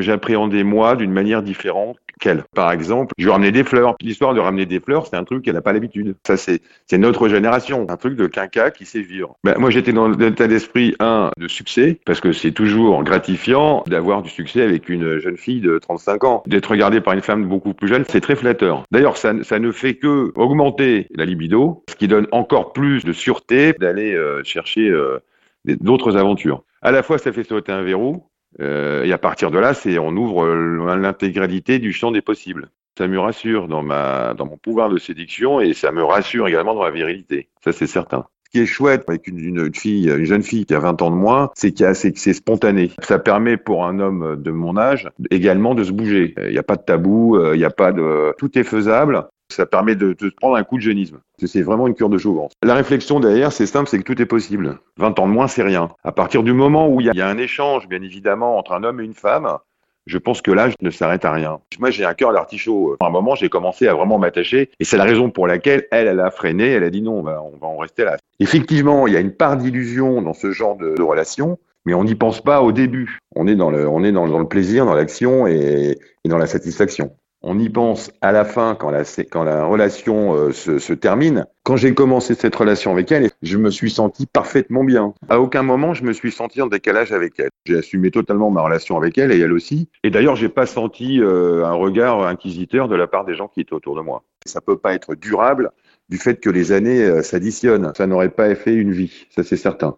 j'appréhendais 0.01 0.63
moi 0.63 0.95
d'une 0.95 1.11
manière 1.11 1.41
différente 1.41 1.97
qu'elle. 2.19 2.43
Par 2.55 2.71
exemple, 2.71 3.13
je 3.17 3.29
ramenais 3.29 3.51
des 3.51 3.63
fleurs. 3.63 3.95
L'histoire 4.01 4.33
de 4.33 4.39
ramener 4.39 4.65
des 4.65 4.79
fleurs, 4.79 5.07
c'est 5.07 5.15
un 5.15 5.23
truc 5.23 5.43
qu'elle 5.43 5.55
n'a 5.55 5.61
pas 5.61 5.73
l'habitude. 5.73 6.15
Ça, 6.25 6.37
c'est 6.37 6.61
notre 6.97 7.27
génération. 7.27 7.85
Un 7.89 7.97
truc 7.97 8.15
de 8.15 8.27
quinca 8.27 8.71
qui 8.71 8.85
sait 8.85 9.01
vivre. 9.01 9.35
Ben, 9.43 9.55
moi, 9.57 9.69
j'étais 9.69 9.93
dans 9.93 10.07
l'état 10.07 10.47
d'esprit, 10.47 10.95
un, 10.99 11.31
de 11.37 11.47
succès, 11.47 11.99
parce 12.05 12.19
que 12.19 12.31
c'est 12.31 12.51
toujours 12.51 13.03
gratifiant 13.03 13.83
d'avoir 13.87 14.21
du 14.21 14.29
succès 14.29 14.61
avec 14.61 14.89
une 14.89 15.19
jeune 15.19 15.37
fille 15.37 15.61
de 15.61 15.79
35 15.79 16.23
ans. 16.23 16.43
D'être 16.45 16.71
regardé 16.71 17.01
par 17.01 17.13
une 17.13 17.21
femme 17.21 17.45
beaucoup 17.45 17.73
plus 17.73 17.87
jeune, 17.87 18.03
c'est 18.09 18.21
très 18.21 18.35
flatteur. 18.35 18.83
D'ailleurs, 18.91 19.17
ça, 19.17 19.33
ça 19.43 19.59
ne 19.59 19.71
fait 19.71 19.95
que 19.95 20.31
augmenter 20.35 21.07
la 21.15 21.25
libido, 21.25 21.83
ce 21.89 21.95
qui 21.95 22.07
donne 22.07 22.27
encore 22.31 22.73
plus 22.73 23.05
de 23.05 23.13
sûreté 23.13 23.73
d'aller 23.79 24.13
euh, 24.13 24.43
chercher 24.43 24.89
euh, 24.89 25.19
d'autres 25.65 26.17
aventures. 26.17 26.63
À 26.81 26.91
la 26.91 27.03
fois, 27.03 27.17
ça 27.17 27.31
fait 27.31 27.43
sauter 27.43 27.71
un 27.71 27.81
verrou, 27.81 28.23
euh, 28.59 29.03
et 29.03 29.13
à 29.13 29.17
partir 29.17 29.51
de 29.51 29.59
là, 29.59 29.73
c'est 29.73 29.99
on 29.99 30.15
ouvre 30.15 30.47
l'intégralité 30.95 31.79
du 31.79 31.93
champ 31.93 32.11
des 32.11 32.21
possibles. 32.21 32.69
Ça 32.97 33.07
me 33.07 33.19
rassure 33.19 33.67
dans 33.67 33.83
ma 33.83 34.33
dans 34.33 34.45
mon 34.45 34.57
pouvoir 34.57 34.89
de 34.89 34.97
séduction 34.97 35.61
et 35.61 35.73
ça 35.73 35.91
me 35.91 36.03
rassure 36.03 36.47
également 36.47 36.73
dans 36.73 36.81
ma 36.81 36.91
virilité. 36.91 37.49
Ça 37.63 37.71
c'est 37.71 37.87
certain. 37.87 38.25
Ce 38.45 38.51
qui 38.51 38.63
est 38.63 38.65
chouette 38.65 39.03
avec 39.07 39.27
une, 39.27 39.73
fille, 39.75 40.09
une 40.09 40.25
jeune 40.25 40.41
fille 40.41 40.65
qui 40.65 40.73
a 40.73 40.79
20 40.79 41.03
ans 41.03 41.11
de 41.11 41.15
moins, 41.15 41.51
c'est 41.53 41.71
qu'il 41.71 41.93
c'est 41.93 42.17
c'est 42.17 42.33
spontané. 42.33 42.91
Ça 43.03 43.19
permet 43.19 43.57
pour 43.57 43.85
un 43.85 43.99
homme 43.99 44.41
de 44.41 44.51
mon 44.51 44.75
âge 44.75 45.07
également 45.29 45.75
de 45.75 45.83
se 45.83 45.91
bouger. 45.91 46.33
Il 46.43 46.51
n'y 46.51 46.57
a 46.57 46.63
pas 46.63 46.75
de 46.75 46.81
tabou, 46.81 47.37
euh, 47.37 47.55
il 47.55 47.59
n'y 47.59 47.65
a 47.65 47.69
pas 47.69 47.91
de 47.91 48.33
tout 48.39 48.57
est 48.57 48.63
faisable. 48.63 49.27
Ça 49.51 49.65
permet 49.65 49.95
de, 49.95 50.13
de 50.13 50.29
prendre 50.29 50.55
un 50.55 50.63
coup 50.63 50.77
de 50.77 50.81
jeunisme. 50.81 51.19
C'est 51.43 51.61
vraiment 51.61 51.87
une 51.87 51.95
cure 51.95 52.09
de 52.09 52.17
jouvence. 52.17 52.51
La 52.63 52.75
réflexion 52.75 53.19
derrière, 53.19 53.51
c'est 53.51 53.65
simple, 53.65 53.89
c'est 53.89 53.97
que 53.97 54.03
tout 54.03 54.21
est 54.21 54.27
possible. 54.27 54.79
20 54.97 55.17
ans 55.19 55.27
de 55.27 55.33
moins, 55.33 55.47
c'est 55.47 55.63
rien. 55.63 55.89
À 56.03 56.11
partir 56.11 56.43
du 56.43 56.53
moment 56.53 56.87
où 56.87 57.01
il 57.01 57.07
y, 57.07 57.21
a, 57.21 57.27
un 57.27 57.37
échange, 57.37 57.87
bien 57.87 58.01
évidemment, 58.01 58.57
entre 58.57 58.73
un 58.73 58.83
homme 58.83 59.01
et 59.01 59.05
une 59.05 59.13
femme, 59.13 59.57
je 60.05 60.17
pense 60.17 60.41
que 60.41 60.51
l'âge 60.51 60.73
ne 60.81 60.89
s'arrête 60.89 61.25
à 61.25 61.31
rien. 61.31 61.59
Moi, 61.79 61.91
j'ai 61.91 62.05
un 62.05 62.13
cœur 62.13 62.33
d'artichaut. 62.33 62.95
À 62.99 63.07
un 63.07 63.09
moment, 63.09 63.35
j'ai 63.35 63.49
commencé 63.49 63.87
à 63.87 63.93
vraiment 63.93 64.17
m'attacher, 64.19 64.69
et 64.79 64.83
c'est 64.83 64.97
la 64.97 65.03
raison 65.03 65.29
pour 65.29 65.47
laquelle 65.47 65.87
elle, 65.91 66.07
elle 66.07 66.19
a 66.19 66.31
freiné. 66.31 66.67
Elle 66.69 66.83
a 66.83 66.89
dit 66.89 67.01
non, 67.01 67.19
on 67.19 67.23
va, 67.23 67.41
en 67.41 67.77
rester 67.77 68.03
là. 68.03 68.17
Effectivement, 68.39 69.07
il 69.07 69.13
y 69.13 69.17
a 69.17 69.19
une 69.19 69.33
part 69.33 69.57
d'illusion 69.57 70.21
dans 70.21 70.33
ce 70.33 70.51
genre 70.51 70.75
de, 70.75 71.01
relation, 71.01 71.57
mais 71.85 71.93
on 71.93 72.03
n'y 72.03 72.15
pense 72.15 72.41
pas 72.41 72.61
au 72.61 72.71
début. 72.71 73.19
On 73.35 73.47
est 73.47 73.55
dans 73.55 73.71
le, 73.71 74.43
plaisir, 74.45 74.85
dans 74.85 74.95
l'action 74.95 75.47
et 75.47 75.97
dans 76.25 76.37
la 76.37 76.47
satisfaction 76.47 77.11
on 77.41 77.57
y 77.57 77.69
pense 77.69 78.11
à 78.21 78.31
la 78.31 78.45
fin 78.45 78.75
quand 78.75 78.89
la, 78.89 79.03
quand 79.29 79.43
la 79.43 79.65
relation 79.65 80.33
euh, 80.35 80.51
se, 80.51 80.79
se, 80.79 80.93
termine. 80.93 81.45
Quand 81.63 81.77
j'ai 81.77 81.93
commencé 81.93 82.35
cette 82.35 82.55
relation 82.55 82.91
avec 82.91 83.11
elle, 83.11 83.29
je 83.41 83.57
me 83.57 83.69
suis 83.69 83.91
senti 83.91 84.25
parfaitement 84.25 84.83
bien. 84.83 85.13
À 85.29 85.39
aucun 85.39 85.63
moment 85.63 85.93
je 85.93 86.03
me 86.03 86.13
suis 86.13 86.31
senti 86.31 86.61
en 86.61 86.67
décalage 86.67 87.11
avec 87.11 87.39
elle. 87.39 87.49
J'ai 87.65 87.77
assumé 87.77 88.11
totalement 88.11 88.51
ma 88.51 88.61
relation 88.61 88.97
avec 88.97 89.17
elle 89.17 89.31
et 89.31 89.39
elle 89.39 89.53
aussi. 89.53 89.89
Et 90.03 90.09
d'ailleurs, 90.09 90.35
j'ai 90.35 90.49
pas 90.49 90.65
senti 90.65 91.21
euh, 91.21 91.65
un 91.65 91.73
regard 91.73 92.25
inquisiteur 92.25 92.87
de 92.87 92.95
la 92.95 93.07
part 93.07 93.25
des 93.25 93.35
gens 93.35 93.47
qui 93.47 93.61
étaient 93.61 93.73
autour 93.73 93.95
de 93.95 94.01
moi. 94.01 94.23
Ça 94.45 94.61
peut 94.61 94.77
pas 94.77 94.93
être 94.93 95.15
durable 95.15 95.71
du 96.09 96.17
fait 96.17 96.39
que 96.39 96.49
les 96.49 96.71
années 96.71 97.03
euh, 97.03 97.21
s'additionnent. 97.21 97.91
Ça 97.95 98.07
n'aurait 98.07 98.29
pas 98.29 98.53
fait 98.55 98.73
une 98.73 98.91
vie, 98.91 99.27
ça 99.29 99.43
c'est 99.43 99.57
certain. 99.57 99.97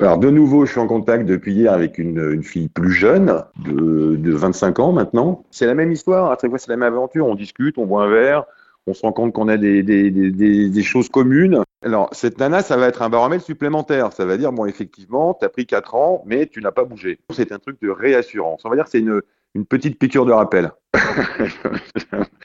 Alors 0.00 0.18
de 0.18 0.28
nouveau, 0.28 0.66
je 0.66 0.72
suis 0.72 0.80
en 0.80 0.88
contact 0.88 1.24
depuis 1.24 1.54
hier 1.54 1.72
avec 1.72 1.98
une, 1.98 2.32
une 2.32 2.42
fille 2.42 2.68
plus 2.68 2.90
jeune, 2.90 3.44
de, 3.64 4.16
de 4.16 4.32
25 4.32 4.80
ans 4.80 4.92
maintenant. 4.92 5.44
C'est 5.52 5.66
la 5.66 5.74
même 5.74 5.92
histoire, 5.92 6.32
à 6.32 6.38
chaque 6.40 6.50
fois 6.50 6.58
c'est 6.58 6.70
la 6.70 6.76
même 6.76 6.92
aventure, 6.92 7.26
on 7.26 7.36
discute, 7.36 7.78
on 7.78 7.86
boit 7.86 8.04
un 8.04 8.10
verre, 8.10 8.44
on 8.88 8.94
se 8.94 9.02
rend 9.02 9.12
compte 9.12 9.32
qu'on 9.32 9.46
a 9.46 9.56
des, 9.56 9.84
des, 9.84 10.10
des, 10.10 10.68
des, 10.68 10.82
choses 10.82 11.08
communes. 11.08 11.62
Alors 11.82 12.08
cette 12.10 12.38
nana, 12.38 12.62
ça 12.62 12.76
va 12.76 12.88
être 12.88 13.02
un 13.02 13.08
baromètre 13.08 13.44
supplémentaire, 13.44 14.12
ça 14.12 14.24
va 14.24 14.36
dire, 14.36 14.50
bon 14.50 14.66
effectivement, 14.66 15.32
tu 15.38 15.46
as 15.46 15.48
pris 15.48 15.64
4 15.64 15.94
ans, 15.94 16.24
mais 16.26 16.46
tu 16.46 16.60
n'as 16.60 16.72
pas 16.72 16.84
bougé. 16.84 17.20
C'est 17.30 17.52
un 17.52 17.60
truc 17.60 17.80
de 17.80 17.88
réassurance, 17.88 18.62
on 18.64 18.70
va 18.70 18.76
dire 18.76 18.88
c'est 18.88 18.98
une, 18.98 19.22
une 19.54 19.64
petite 19.64 20.00
piqûre 20.00 20.26
de 20.26 20.32
rappel. 20.32 20.72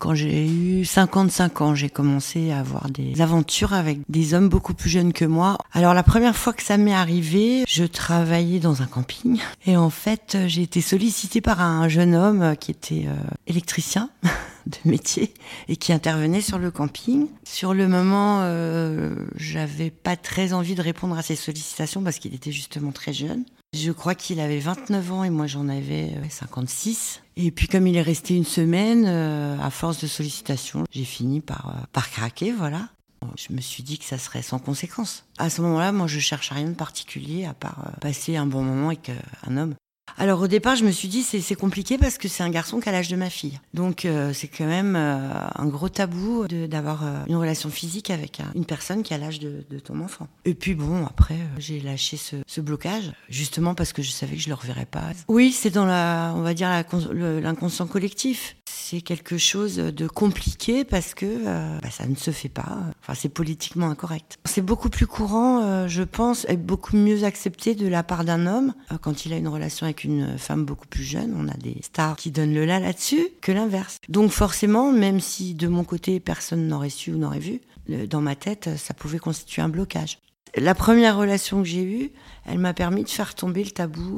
quand 0.00 0.14
j'ai 0.14 0.46
eu 0.46 0.84
55 0.84 1.60
ans, 1.60 1.74
j'ai 1.74 1.90
commencé 1.90 2.50
à 2.50 2.60
avoir 2.60 2.90
des 2.90 3.20
aventures 3.20 3.74
avec 3.74 4.00
des 4.08 4.32
hommes 4.32 4.48
beaucoup 4.48 4.72
plus 4.72 4.88
jeunes 4.88 5.12
que 5.12 5.26
moi. 5.26 5.58
Alors 5.72 5.92
la 5.92 6.02
première 6.02 6.34
fois 6.34 6.54
que 6.54 6.62
ça 6.62 6.78
m'est 6.78 6.94
arrivé, 6.94 7.64
je 7.68 7.84
travaillais 7.84 8.60
dans 8.60 8.80
un 8.80 8.86
camping 8.86 9.38
et 9.66 9.76
en 9.76 9.90
fait 9.90 10.38
j'ai 10.46 10.62
été 10.62 10.80
sollicitée 10.80 11.42
par 11.42 11.60
un 11.60 11.86
jeune 11.88 12.14
homme 12.14 12.56
qui 12.58 12.70
était 12.70 13.04
euh, 13.06 13.14
électricien 13.46 14.08
de 14.66 14.90
métier 14.90 15.34
et 15.68 15.76
qui 15.76 15.92
intervenait 15.92 16.40
sur 16.40 16.58
le 16.58 16.70
camping. 16.70 17.28
Sur 17.44 17.74
le 17.74 17.86
moment, 17.86 18.40
euh, 18.40 19.14
j'avais 19.36 19.90
pas 19.90 20.16
très 20.16 20.54
envie 20.54 20.74
de 20.74 20.82
répondre 20.82 21.18
à 21.18 21.22
ses 21.22 21.36
sollicitations 21.36 22.02
parce 22.02 22.18
qu'il 22.18 22.34
était 22.34 22.52
justement 22.52 22.90
très 22.90 23.12
jeune. 23.12 23.44
Je 23.72 23.92
crois 23.92 24.16
qu'il 24.16 24.40
avait 24.40 24.58
29 24.58 25.12
ans 25.12 25.24
et 25.24 25.30
moi 25.30 25.46
j'en 25.46 25.68
avais 25.68 26.12
56. 26.28 27.20
Euh, 27.20 27.42
et 27.44 27.50
puis 27.52 27.68
comme 27.68 27.86
il 27.86 27.96
est 27.96 28.02
resté 28.02 28.34
une 28.34 28.44
semaine, 28.44 29.04
euh, 29.06 29.56
à 29.60 29.70
force 29.70 30.00
de 30.02 30.08
sollicitations, 30.08 30.84
j'ai 30.90 31.04
fini 31.04 31.40
par, 31.40 31.68
euh, 31.68 31.86
par 31.92 32.10
craquer, 32.10 32.50
voilà. 32.50 32.88
Je 33.36 33.54
me 33.54 33.60
suis 33.60 33.82
dit 33.82 33.98
que 33.98 34.04
ça 34.04 34.18
serait 34.18 34.42
sans 34.42 34.58
conséquence. 34.58 35.24
À 35.38 35.50
ce 35.50 35.62
moment-là, 35.62 35.92
moi 35.92 36.08
je 36.08 36.18
cherche 36.18 36.50
rien 36.50 36.68
de 36.68 36.74
particulier 36.74 37.44
à 37.44 37.54
part 37.54 37.92
passer 38.00 38.36
un 38.36 38.46
bon 38.46 38.62
moment 38.62 38.88
avec 38.88 39.12
un 39.46 39.56
homme. 39.56 39.74
Alors 40.18 40.40
au 40.40 40.46
départ, 40.48 40.76
je 40.76 40.84
me 40.84 40.90
suis 40.90 41.08
dit 41.08 41.22
c'est 41.22 41.54
compliqué 41.54 41.98
parce 41.98 42.18
que 42.18 42.28
c'est 42.28 42.42
un 42.42 42.50
garçon 42.50 42.80
qui 42.80 42.88
a 42.88 42.92
l'âge 42.92 43.08
de 43.08 43.16
ma 43.16 43.30
fille. 43.30 43.58
Donc 43.74 44.04
euh, 44.04 44.32
c'est 44.32 44.48
quand 44.48 44.66
même 44.66 44.96
euh, 44.96 45.28
un 45.54 45.66
gros 45.66 45.88
tabou 45.88 46.46
d'avoir 46.48 47.04
euh, 47.04 47.24
une 47.28 47.36
relation 47.36 47.70
physique 47.70 48.10
avec 48.10 48.40
une 48.54 48.64
personne 48.64 49.02
qui 49.02 49.14
a 49.14 49.18
l'âge 49.18 49.40
de, 49.40 49.62
ton 49.82 50.00
enfant. 50.00 50.28
Et 50.44 50.54
puis 50.54 50.74
bon, 50.74 51.06
après 51.06 51.38
j'ai 51.58 51.80
lâché 51.80 52.16
ce, 52.16 52.60
blocage 52.60 53.12
justement 53.30 53.74
parce 53.74 53.94
que 53.94 54.02
je 54.02 54.10
savais 54.10 54.36
que 54.36 54.42
je 54.42 54.48
le 54.48 54.54
reverrais 54.54 54.86
pas. 54.86 55.04
Oui, 55.28 55.50
c'est 55.50 55.70
dans 55.70 55.86
la, 55.86 56.34
on 56.36 56.42
va 56.42 56.52
dire 56.52 56.68
l'inconscient 57.14 57.86
collectif 57.86 58.56
c'est 58.90 59.02
quelque 59.02 59.38
chose 59.38 59.76
de 59.76 60.08
compliqué 60.08 60.84
parce 60.84 61.14
que 61.14 61.24
euh, 61.26 61.78
bah, 61.80 61.90
ça 61.90 62.06
ne 62.06 62.16
se 62.16 62.32
fait 62.32 62.48
pas. 62.48 62.78
Enfin, 63.00 63.14
c'est 63.14 63.28
politiquement 63.28 63.88
incorrect. 63.88 64.38
C'est 64.44 64.62
beaucoup 64.62 64.90
plus 64.90 65.06
courant, 65.06 65.62
euh, 65.62 65.86
je 65.86 66.02
pense, 66.02 66.44
et 66.48 66.56
beaucoup 66.56 66.96
mieux 66.96 67.22
accepté 67.22 67.76
de 67.76 67.86
la 67.86 68.02
part 68.02 68.24
d'un 68.24 68.48
homme 68.48 68.74
euh, 68.90 68.96
quand 69.00 69.26
il 69.26 69.32
a 69.32 69.36
une 69.36 69.46
relation 69.46 69.84
avec 69.84 70.02
une 70.02 70.36
femme 70.38 70.64
beaucoup 70.64 70.88
plus 70.88 71.04
jeune. 71.04 71.34
On 71.36 71.46
a 71.48 71.56
des 71.56 71.76
stars 71.82 72.16
qui 72.16 72.32
donnent 72.32 72.54
le 72.54 72.64
là 72.64 72.80
là-dessus 72.80 73.28
que 73.40 73.52
l'inverse. 73.52 73.98
Donc 74.08 74.32
forcément, 74.32 74.90
même 74.90 75.20
si 75.20 75.54
de 75.54 75.68
mon 75.68 75.84
côté 75.84 76.18
personne 76.18 76.66
n'aurait 76.66 76.90
su 76.90 77.12
ou 77.12 77.16
n'aurait 77.16 77.38
vu, 77.38 77.60
dans 78.08 78.20
ma 78.20 78.34
tête, 78.34 78.70
ça 78.76 78.94
pouvait 78.94 79.18
constituer 79.18 79.62
un 79.62 79.68
blocage. 79.68 80.18
La 80.56 80.74
première 80.74 81.16
relation 81.16 81.62
que 81.62 81.68
j'ai 81.68 81.82
eue, 81.82 82.10
elle 82.46 82.58
m'a 82.58 82.74
permis 82.74 83.04
de 83.04 83.08
faire 83.08 83.34
tomber 83.34 83.62
le 83.62 83.70
tabou. 83.70 84.16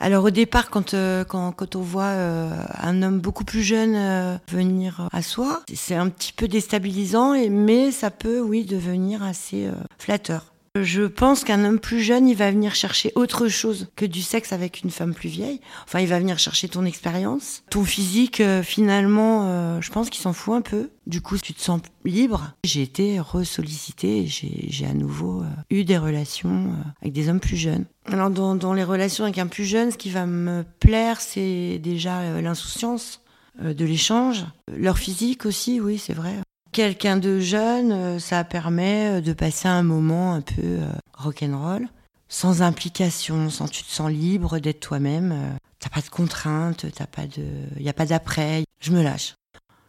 Alors 0.00 0.24
au 0.24 0.30
départ, 0.30 0.70
quand 0.70 0.94
euh, 0.94 1.24
quand, 1.24 1.52
quand, 1.52 1.76
on 1.76 1.82
voit 1.82 2.04
euh, 2.04 2.50
un 2.78 3.02
homme 3.02 3.20
beaucoup 3.20 3.44
plus 3.44 3.62
jeune 3.62 3.94
euh, 3.94 4.36
venir 4.50 5.08
à 5.12 5.22
soi, 5.22 5.62
c'est 5.74 5.96
un 5.96 6.08
petit 6.08 6.32
peu 6.32 6.48
déstabilisant, 6.48 7.34
et, 7.34 7.50
mais 7.50 7.90
ça 7.90 8.10
peut, 8.10 8.40
oui, 8.40 8.64
devenir 8.64 9.22
assez 9.22 9.68
flatteur. 9.98 10.53
Je 10.80 11.02
pense 11.02 11.44
qu'un 11.44 11.64
homme 11.64 11.78
plus 11.78 12.00
jeune, 12.00 12.28
il 12.28 12.36
va 12.36 12.50
venir 12.50 12.74
chercher 12.74 13.12
autre 13.14 13.48
chose 13.48 13.88
que 13.94 14.04
du 14.04 14.22
sexe 14.22 14.52
avec 14.52 14.82
une 14.82 14.90
femme 14.90 15.14
plus 15.14 15.28
vieille. 15.28 15.60
Enfin, 15.84 16.00
il 16.00 16.08
va 16.08 16.18
venir 16.18 16.38
chercher 16.38 16.68
ton 16.68 16.84
expérience, 16.84 17.62
ton 17.70 17.84
physique. 17.84 18.42
finalement, 18.62 19.80
je 19.80 19.90
pense 19.92 20.10
qu'il 20.10 20.20
s'en 20.20 20.32
fout 20.32 20.54
un 20.54 20.62
peu. 20.62 20.90
Du 21.06 21.20
coup, 21.20 21.38
tu 21.38 21.54
te 21.54 21.60
sens 21.60 21.80
libre. 22.04 22.54
J'ai 22.64 22.82
été 22.82 23.20
ressollicitée. 23.20 24.26
J'ai 24.26 24.86
à 24.86 24.94
nouveau 24.94 25.44
eu 25.70 25.84
des 25.84 25.98
relations 25.98 26.74
avec 27.00 27.12
des 27.12 27.28
hommes 27.28 27.40
plus 27.40 27.56
jeunes. 27.56 27.86
Alors 28.06 28.30
dans, 28.30 28.74
les 28.74 28.84
relations 28.84 29.24
avec 29.24 29.38
un 29.38 29.46
plus 29.46 29.64
jeune, 29.64 29.90
ce 29.90 29.96
qui 29.96 30.10
va 30.10 30.26
me 30.26 30.64
plaire, 30.80 31.20
c'est 31.20 31.78
déjà 31.78 32.20
euh, 32.20 32.40
l'insouciance 32.42 33.22
euh, 33.62 33.72
de 33.72 33.84
l'échange, 33.84 34.44
leur 34.68 34.98
physique 34.98 35.46
aussi, 35.46 35.80
oui, 35.80 35.98
c'est 35.98 36.12
vrai. 36.12 36.34
Quelqu'un 36.74 37.18
de 37.18 37.38
jeune, 37.38 37.92
euh, 37.92 38.18
ça 38.18 38.42
permet 38.42 39.22
de 39.22 39.32
passer 39.32 39.68
un 39.68 39.84
moment 39.84 40.34
un 40.34 40.40
peu 40.40 40.80
rock'n'roll, 41.16 41.86
sans 42.28 42.62
implication, 42.62 43.48
sans 43.48 43.68
tu 43.68 43.84
te 43.84 43.90
sens 43.92 44.10
libre 44.10 44.58
d'être 44.58 44.80
toi-même. 44.80 45.56
T'as 45.78 45.88
pas 45.88 46.00
de 46.00 46.08
contraintes, 46.08 46.86
t'as 46.92 47.06
pas 47.06 47.28
de, 47.28 47.46
y 47.78 47.88
a 47.88 47.92
pas 47.92 48.06
d'après. 48.06 48.64
Je 48.80 48.90
me 48.90 49.04
lâche. 49.04 49.36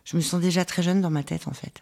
Je 0.04 0.16
me 0.16 0.22
sens 0.22 0.40
déjà 0.40 0.64
très 0.64 0.84
jeune 0.84 1.02
dans 1.02 1.10
ma 1.10 1.24
tête 1.24 1.48
en 1.48 1.54
fait. 1.54 1.82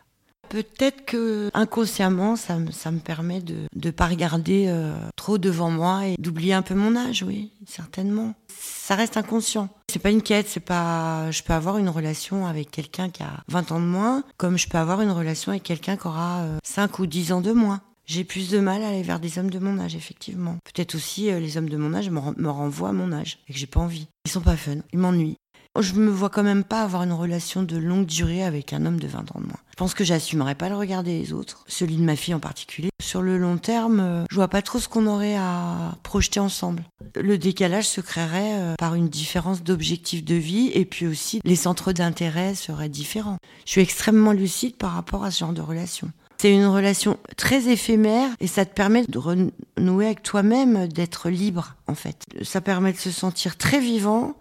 Peut-être 0.53 1.03
que 1.05 1.49
inconsciemment, 1.55 2.35
ça, 2.35 2.59
me 2.59 2.99
permet 2.99 3.41
de 3.41 3.55
ne 3.75 3.89
pas 3.89 4.05
regarder 4.05 4.65
euh, 4.67 4.93
trop 5.15 5.39
devant 5.39 5.71
moi 5.71 6.05
et 6.05 6.15
d'oublier 6.19 6.53
un 6.53 6.61
peu 6.61 6.75
mon 6.75 6.95
âge, 6.95 7.23
oui, 7.23 7.51
certainement. 7.65 8.35
Ça 8.49 8.93
reste 8.93 9.17
inconscient. 9.17 9.69
C'est 9.91 9.97
pas 9.97 10.11
une 10.11 10.21
quête, 10.21 10.47
c'est 10.47 10.59
pas. 10.59 11.31
Je 11.31 11.41
peux 11.41 11.53
avoir 11.53 11.79
une 11.79 11.89
relation 11.89 12.45
avec 12.45 12.69
quelqu'un 12.69 13.09
qui 13.09 13.23
a 13.23 13.43
20 13.47 13.71
ans 13.71 13.79
de 13.79 13.85
moins, 13.85 14.23
comme 14.37 14.59
je 14.59 14.67
peux 14.67 14.77
avoir 14.77 15.01
une 15.01 15.09
relation 15.09 15.51
avec 15.51 15.63
quelqu'un 15.63 15.97
qui 15.97 16.05
aura 16.05 16.45
5 16.63 16.91
euh, 16.99 17.01
ou 17.01 17.07
10 17.07 17.31
ans 17.31 17.41
de 17.41 17.51
moins. 17.51 17.81
J'ai 18.05 18.23
plus 18.23 18.51
de 18.51 18.59
mal 18.59 18.83
à 18.83 18.89
aller 18.89 19.01
vers 19.01 19.19
des 19.19 19.39
hommes 19.39 19.49
de 19.49 19.57
mon 19.57 19.79
âge, 19.79 19.95
effectivement. 19.95 20.57
Peut-être 20.65 20.93
aussi 20.93 21.31
euh, 21.31 21.39
les 21.39 21.57
hommes 21.57 21.69
de 21.69 21.77
mon 21.77 21.95
âge 21.95 22.11
me, 22.11 22.49
renvoient 22.49 22.89
à 22.89 22.93
mon 22.93 23.11
âge 23.11 23.39
et 23.47 23.53
que 23.53 23.57
j'ai 23.57 23.65
pas 23.65 23.79
envie. 23.79 24.07
Ils 24.25 24.31
sont 24.31 24.41
pas 24.41 24.55
fun, 24.55 24.75
ils 24.91 24.99
m'ennuient. 24.99 25.37
Je 25.79 25.93
me 25.93 26.11
vois 26.11 26.29
quand 26.29 26.43
même 26.43 26.63
pas 26.63 26.83
avoir 26.83 27.01
une 27.01 27.13
relation 27.13 27.63
de 27.63 27.77
longue 27.77 28.05
durée 28.05 28.43
avec 28.43 28.73
un 28.73 28.85
homme 28.85 28.99
de 28.99 29.07
20 29.07 29.35
ans 29.35 29.39
de 29.39 29.47
moins. 29.47 29.59
Pense 29.83 29.95
que 29.95 30.05
j'assumerais 30.05 30.55
pas 30.55 30.69
le 30.69 30.77
regard 30.77 31.03
des 31.03 31.33
autres, 31.33 31.65
celui 31.67 31.97
de 31.97 32.03
ma 32.03 32.15
fille 32.15 32.33
en 32.33 32.39
particulier. 32.39 32.87
Sur 33.01 33.21
le 33.21 33.37
long 33.37 33.57
terme, 33.57 33.99
euh, 33.99 34.23
je 34.29 34.35
vois 34.35 34.47
pas 34.47 34.61
trop 34.61 34.79
ce 34.79 34.87
qu'on 34.87 35.07
aurait 35.07 35.35
à 35.35 35.97
projeter 36.03 36.39
ensemble. 36.39 36.83
Le 37.17 37.37
décalage 37.37 37.89
se 37.89 37.99
créerait 37.99 38.53
euh, 38.53 38.75
par 38.79 38.95
une 38.95 39.09
différence 39.09 39.61
d'objectifs 39.61 40.23
de 40.23 40.35
vie 40.35 40.71
et 40.73 40.85
puis 40.85 41.05
aussi 41.05 41.41
les 41.43 41.57
centres 41.57 41.91
d'intérêt 41.91 42.55
seraient 42.55 42.87
différents. 42.87 43.35
Je 43.65 43.71
suis 43.71 43.81
extrêmement 43.81 44.31
lucide 44.31 44.77
par 44.77 44.93
rapport 44.93 45.25
à 45.25 45.31
ce 45.31 45.39
genre 45.39 45.51
de 45.51 45.59
relation. 45.59 46.09
C'est 46.37 46.53
une 46.53 46.67
relation 46.67 47.17
très 47.35 47.67
éphémère 47.67 48.29
et 48.39 48.47
ça 48.47 48.63
te 48.63 48.73
permet 48.73 49.03
de 49.05 49.19
renouer 49.19 50.05
avec 50.05 50.23
toi-même, 50.23 50.87
d'être 50.87 51.29
libre 51.29 51.75
en 51.87 51.95
fait. 51.95 52.23
Ça 52.43 52.61
permet 52.61 52.93
de 52.93 52.97
se 52.99 53.11
sentir 53.11 53.57
très 53.57 53.81
vivant 53.81 54.37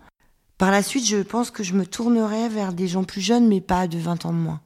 par 0.56 0.70
la 0.70 0.84
suite, 0.84 1.04
je 1.04 1.16
pense 1.16 1.50
que 1.50 1.64
je 1.64 1.74
me 1.74 1.84
tournerai 1.84 2.48
vers 2.48 2.72
des 2.72 2.86
gens 2.86 3.02
plus 3.02 3.20
jeunes, 3.20 3.48
mais 3.48 3.60
pas 3.60 3.88
de 3.88 3.98
20 3.98 4.26
ans 4.26 4.32
de 4.32 4.38
moins. 4.38 4.60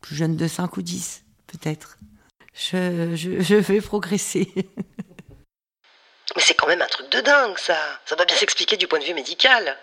Plus 0.00 0.16
jeunes 0.16 0.36
de 0.36 0.46
5 0.46 0.76
ou 0.76 0.82
10, 0.82 1.24
peut-être. 1.46 1.98
Je, 2.54 3.14
je, 3.14 3.54
vais 3.54 3.80
progresser. 3.80 4.52
Mais 6.36 6.42
c'est 6.42 6.54
quand 6.54 6.66
même 6.66 6.82
un 6.82 6.86
truc 6.86 7.10
de 7.10 7.20
dingue, 7.20 7.58
ça. 7.58 7.76
Ça 8.06 8.16
doit 8.16 8.26
bien 8.26 8.36
s'expliquer 8.36 8.76
du 8.76 8.86
point 8.86 8.98
de 8.98 9.04
vue 9.04 9.14
médical. 9.14 9.76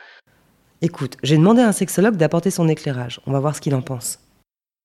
Écoute, 0.81 1.17
j'ai 1.23 1.37
demandé 1.37 1.61
à 1.61 1.67
un 1.67 1.71
sexologue 1.71 2.17
d'apporter 2.17 2.51
son 2.51 2.67
éclairage. 2.67 3.19
On 3.25 3.31
va 3.31 3.39
voir 3.39 3.55
ce 3.55 3.61
qu'il 3.61 3.73
en 3.73 3.81
pense. 3.81 4.19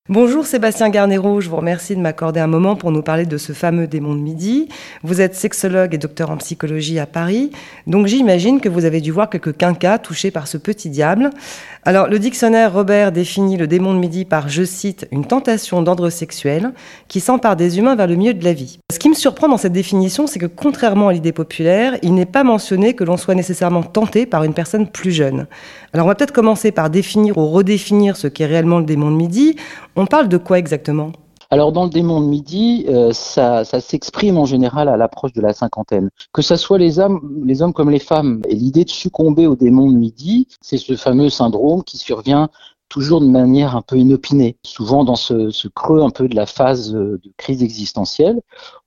Bonjour 0.09 0.47
Sébastien 0.47 0.88
Garnero, 0.88 1.40
je 1.40 1.49
vous 1.49 1.59
remercie 1.59 1.94
de 1.94 2.00
m'accorder 2.00 2.40
un 2.40 2.49
moment 2.49 2.75
pour 2.75 2.90
nous 2.90 3.02
parler 3.02 3.25
de 3.25 3.38
ce 3.38 3.52
fameux 3.52 3.87
démon 3.87 4.16
de 4.16 4.21
midi. 4.21 4.68
Vous 5.04 5.21
êtes 5.21 5.37
sexologue 5.37 5.94
et 5.94 5.99
docteur 5.99 6.30
en 6.30 6.38
psychologie 6.38 6.99
à 6.99 7.06
Paris, 7.06 7.52
donc 7.87 8.09
j'imagine 8.09 8.61
que 8.61 8.68
vous 8.68 8.85
avez 8.85 9.00
dû 9.00 9.12
voir 9.12 9.30
quelques 9.30 9.56
quinquas 9.56 9.99
touchés 9.99 10.32
par 10.32 10.49
ce 10.49 10.59
petit 10.59 10.90
diable. 10.90 11.30
Alors 11.85 12.09
le 12.09 12.18
dictionnaire 12.18 12.73
Robert 12.73 13.12
définit 13.12 13.56
le 13.56 13.68
démon 13.68 13.94
de 13.94 14.00
midi 14.00 14.25
par, 14.25 14.49
je 14.49 14.64
cite, 14.64 15.06
une 15.12 15.25
tentation 15.25 15.82
d'ordre 15.82 16.11
sexuel 16.11 16.73
qui 17.06 17.21
s'empare 17.21 17.54
des 17.54 17.78
humains 17.78 17.94
vers 17.94 18.09
le 18.09 18.16
milieu 18.16 18.35
de 18.35 18.42
la 18.42 18.54
vie. 18.54 18.80
Ce 18.92 18.99
qui 18.99 19.09
me 19.09 19.14
surprend 19.14 19.49
dans 19.49 19.56
cette 19.56 19.73
définition, 19.73 20.26
c'est 20.26 20.40
que 20.40 20.47
contrairement 20.47 21.09
à 21.09 21.12
l'idée 21.12 21.32
populaire, 21.32 21.97
il 22.02 22.14
n'est 22.14 22.26
pas 22.26 22.42
mentionné 22.42 22.94
que 22.94 23.04
l'on 23.04 23.16
soit 23.16 23.37
nécessairement 23.37 23.85
tenté 23.85 24.26
par 24.26 24.42
une 24.42 24.52
personne 24.52 24.88
plus 24.88 25.12
jeune. 25.12 25.47
Alors 25.92 26.06
on 26.06 26.09
va 26.09 26.16
peut-être 26.16 26.32
commencer 26.32 26.73
par 26.73 26.90
définir 26.90 27.38
ou 27.38 27.49
redéfinir 27.49 28.16
ce 28.16 28.26
qu'est 28.26 28.47
réellement 28.47 28.80
le 28.80 28.85
démon 28.85 29.12
de 29.12 29.16
midi. 29.16 29.56
On 29.95 30.07
parle 30.07 30.29
de 30.29 30.39
quoi 30.39 30.59
exactement? 30.59 31.13
Alors 31.51 31.71
dans 31.71 31.85
le 31.85 31.91
démon 31.91 32.23
de 32.23 32.27
midi, 32.27 32.87
euh, 32.89 33.13
ça, 33.13 33.63
s'exprime 33.65 34.39
en 34.39 34.47
général 34.47 34.89
à 34.89 34.97
l'approche 34.97 35.35
de 35.35 35.43
la 35.43 35.53
cinquantaine. 35.53 36.09
Que 36.33 36.41
ce 36.41 36.57
soit 36.57 36.79
les 36.79 36.99
hommes, 36.99 37.43
les 37.45 37.61
hommes 37.61 37.75
comme 37.75 37.91
les 37.91 37.99
femmes. 37.99 38.41
Et 38.49 38.55
l'idée 38.55 38.85
de 38.85 38.91
succomber 38.91 39.47
au 39.47 39.55
démon 39.55 39.91
de 39.91 39.97
midi, 39.97 40.49
c'est 40.63 40.79
ce 40.79 40.97
fameux 40.97 41.29
syndrome 41.29 41.85
qui 41.85 41.99
survient 41.99 42.49
toujours 42.89 43.21
de 43.21 43.27
manière 43.27 43.77
un 43.77 43.83
peu 43.83 43.99
inopinée, 43.99 44.57
souvent 44.65 45.05
dans 45.05 45.17
ce, 45.17 45.51
ce, 45.51 45.69
creux 45.69 46.03
un 46.03 46.09
peu 46.09 46.27
de 46.27 46.35
la 46.35 46.47
phase 46.47 46.93
de 46.93 47.21
crise 47.37 47.63
existentielle, 47.63 48.41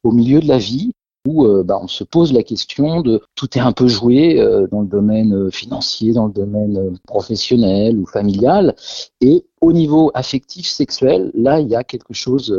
au 0.04 0.12
milieu 0.12 0.40
de 0.40 0.48
la 0.48 0.58
vie, 0.58 0.94
où 1.26 1.46
euh, 1.46 1.64
bah, 1.64 1.80
on 1.82 1.88
se 1.88 2.04
pose 2.04 2.34
la 2.34 2.44
question 2.44 3.02
de 3.02 3.22
tout 3.36 3.58
est 3.58 3.62
un 3.62 3.72
peu 3.72 3.88
joué 3.88 4.40
euh, 4.40 4.68
dans 4.72 4.82
le 4.82 4.88
domaine 4.88 5.34
euh, 5.34 5.50
financier, 5.50 6.14
dans 6.14 6.28
le 6.28 6.34
domaine 6.34 6.98
professionnel 7.08 7.98
ou 7.98 8.06
familial, 8.06 8.76
et 9.22 9.46
au 9.62 9.74
niveau 9.74 10.12
affectif, 10.14 10.68
sexuel, 10.68 11.32
là, 11.34 11.60
il 11.60 11.68
y 11.68 11.76
a 11.76 11.84
quelque 11.84 12.14
chose 12.14 12.56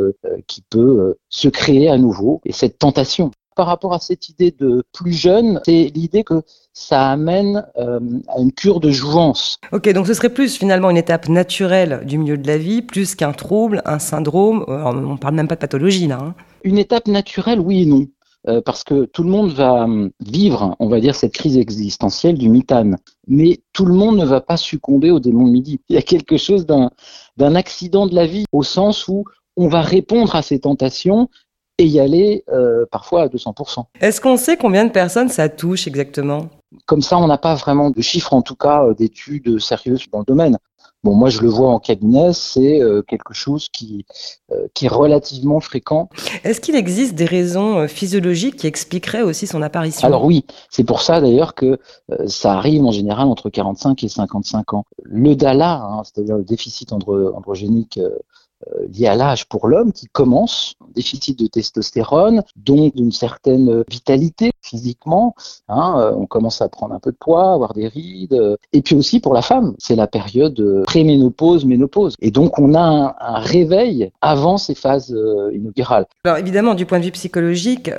qui 0.47 0.61
peut 0.61 1.15
se 1.29 1.47
créer 1.47 1.89
à 1.89 1.97
nouveau, 1.97 2.41
et 2.43 2.51
cette 2.51 2.79
tentation. 2.79 3.31
Par 3.55 3.67
rapport 3.67 3.93
à 3.93 3.99
cette 3.99 4.27
idée 4.27 4.51
de 4.51 4.83
plus 4.91 5.13
jeune, 5.13 5.61
c'est 5.65 5.91
l'idée 5.95 6.23
que 6.23 6.41
ça 6.73 7.09
amène 7.09 7.65
à 7.77 8.39
une 8.39 8.51
cure 8.51 8.81
de 8.81 8.91
jouvence. 8.91 9.57
Ok, 9.71 9.89
donc 9.93 10.07
ce 10.07 10.13
serait 10.13 10.33
plus 10.33 10.57
finalement 10.57 10.89
une 10.89 10.97
étape 10.97 11.29
naturelle 11.29 12.01
du 12.05 12.17
milieu 12.17 12.37
de 12.37 12.47
la 12.47 12.57
vie, 12.57 12.81
plus 12.81 13.15
qu'un 13.15 13.31
trouble, 13.31 13.81
un 13.85 13.99
syndrome. 13.99 14.65
on 14.67 14.93
ne 14.93 15.17
parle 15.17 15.35
même 15.35 15.47
pas 15.47 15.55
de 15.55 15.61
pathologie 15.61 16.07
là. 16.07 16.19
Hein. 16.21 16.35
Une 16.63 16.77
étape 16.77 17.07
naturelle, 17.07 17.61
oui 17.61 17.83
et 17.83 17.85
non. 17.85 18.07
Euh, 18.47 18.61
parce 18.61 18.83
que 18.83 19.05
tout 19.05 19.23
le 19.23 19.29
monde 19.29 19.51
va 19.51 19.83
hum, 19.83 20.11
vivre, 20.19 20.75
on 20.79 20.87
va 20.87 20.99
dire, 20.99 21.15
cette 21.15 21.33
crise 21.33 21.57
existentielle 21.57 22.37
du 22.37 22.49
mitane. 22.49 22.97
Mais 23.27 23.59
tout 23.73 23.85
le 23.85 23.93
monde 23.93 24.17
ne 24.17 24.25
va 24.25 24.41
pas 24.41 24.57
succomber 24.57 25.11
au 25.11 25.19
démon 25.19 25.45
de 25.47 25.51
midi. 25.51 25.81
Il 25.89 25.95
y 25.95 25.99
a 25.99 26.01
quelque 26.01 26.37
chose 26.37 26.65
d'un 26.65 27.55
accident 27.55 28.07
de 28.07 28.15
la 28.15 28.25
vie, 28.25 28.45
au 28.51 28.63
sens 28.63 29.07
où 29.07 29.25
on 29.57 29.67
va 29.67 29.81
répondre 29.81 30.35
à 30.35 30.41
ces 30.41 30.59
tentations 30.59 31.29
et 31.77 31.85
y 31.85 31.99
aller 31.99 32.43
euh, 32.49 32.85
parfois 32.91 33.23
à 33.23 33.27
200%. 33.27 33.83
Est-ce 34.01 34.21
qu'on 34.21 34.37
sait 34.37 34.57
combien 34.57 34.85
de 34.85 34.91
personnes 34.91 35.29
ça 35.29 35.49
touche 35.49 35.87
exactement? 35.87 36.49
Comme 36.85 37.01
ça, 37.01 37.17
on 37.17 37.27
n'a 37.27 37.37
pas 37.37 37.55
vraiment 37.55 37.91
de 37.91 38.01
chiffres, 38.01 38.33
en 38.33 38.41
tout 38.41 38.55
cas, 38.55 38.83
euh, 38.83 38.93
d'études 38.93 39.59
sérieuses 39.59 40.05
dans 40.11 40.19
le 40.19 40.25
domaine. 40.25 40.57
Bon, 41.07 41.15
moi, 41.15 41.29
je 41.29 41.39
le 41.39 41.47
vois 41.47 41.69
en 41.69 41.79
cabinet, 41.79 42.33
c'est 42.33 42.81
euh, 42.81 43.01
quelque 43.01 43.33
chose 43.33 43.69
qui, 43.69 44.05
qui 44.73 44.87
est 44.87 44.89
relativement 44.89 45.61
fréquent. 45.61 46.09
Est-ce 46.43 46.59
qu'il 46.59 46.75
existe 46.75 47.15
des 47.15 47.23
raisons 47.23 47.87
physiologiques 47.87 48.57
qui 48.57 48.67
expliqueraient 48.67 49.21
aussi 49.21 49.47
son 49.47 49.61
apparition? 49.61 50.05
Alors 50.05 50.25
oui, 50.25 50.45
c'est 50.69 50.83
pour 50.83 51.01
ça 51.01 51.21
d'ailleurs 51.21 51.55
que 51.55 51.79
ça 52.25 52.51
arrive 52.57 52.83
en 52.83 52.91
général 52.91 53.29
entre 53.29 53.49
45 53.49 54.03
et 54.03 54.09
55 54.09 54.73
ans. 54.73 54.83
Le 55.01 55.33
DALA, 55.33 55.75
hein, 55.81 56.01
c'est-à-dire 56.03 56.35
le 56.35 56.43
déficit 56.43 56.91
androgénique 56.91 58.01
euh, 58.65 58.87
lié 58.91 59.05
à 59.05 59.15
l'âge 59.15 59.45
pour 59.45 59.67
l'homme 59.67 59.93
qui 59.93 60.07
commence, 60.07 60.73
déficit 60.95 61.37
de 61.37 61.45
testostérone, 61.45 62.41
donc 62.55 62.95
d'une 62.95 63.11
certaine 63.11 63.83
vitalité 63.87 64.51
physiquement. 64.67 65.35
Hein, 65.69 65.95
euh, 65.97 66.11
on 66.15 66.25
commence 66.25 66.61
à 66.61 66.69
prendre 66.69 66.93
un 66.93 66.99
peu 66.99 67.11
de 67.11 67.17
poids, 67.17 67.53
avoir 67.53 67.73
des 67.73 67.87
rides. 67.87 68.33
Euh, 68.33 68.55
et 68.73 68.81
puis 68.81 68.95
aussi 68.95 69.19
pour 69.19 69.33
la 69.33 69.41
femme, 69.41 69.73
c'est 69.77 69.95
la 69.95 70.07
période 70.07 70.83
préménopause, 70.85 71.65
ménopause. 71.65 72.15
Et 72.21 72.31
donc 72.31 72.59
on 72.59 72.73
a 72.73 73.15
un, 73.19 73.39
réveil 73.39 74.11
avant 74.21 74.57
ces 74.57 74.75
phases 74.75 75.15
inaugurales. 75.53 76.05
Alors 76.25 76.37
évidemment, 76.37 76.73
du 76.73 76.85
point 76.85 76.99
de 76.99 77.05
vue 77.05 77.11
psychologique, 77.11 77.89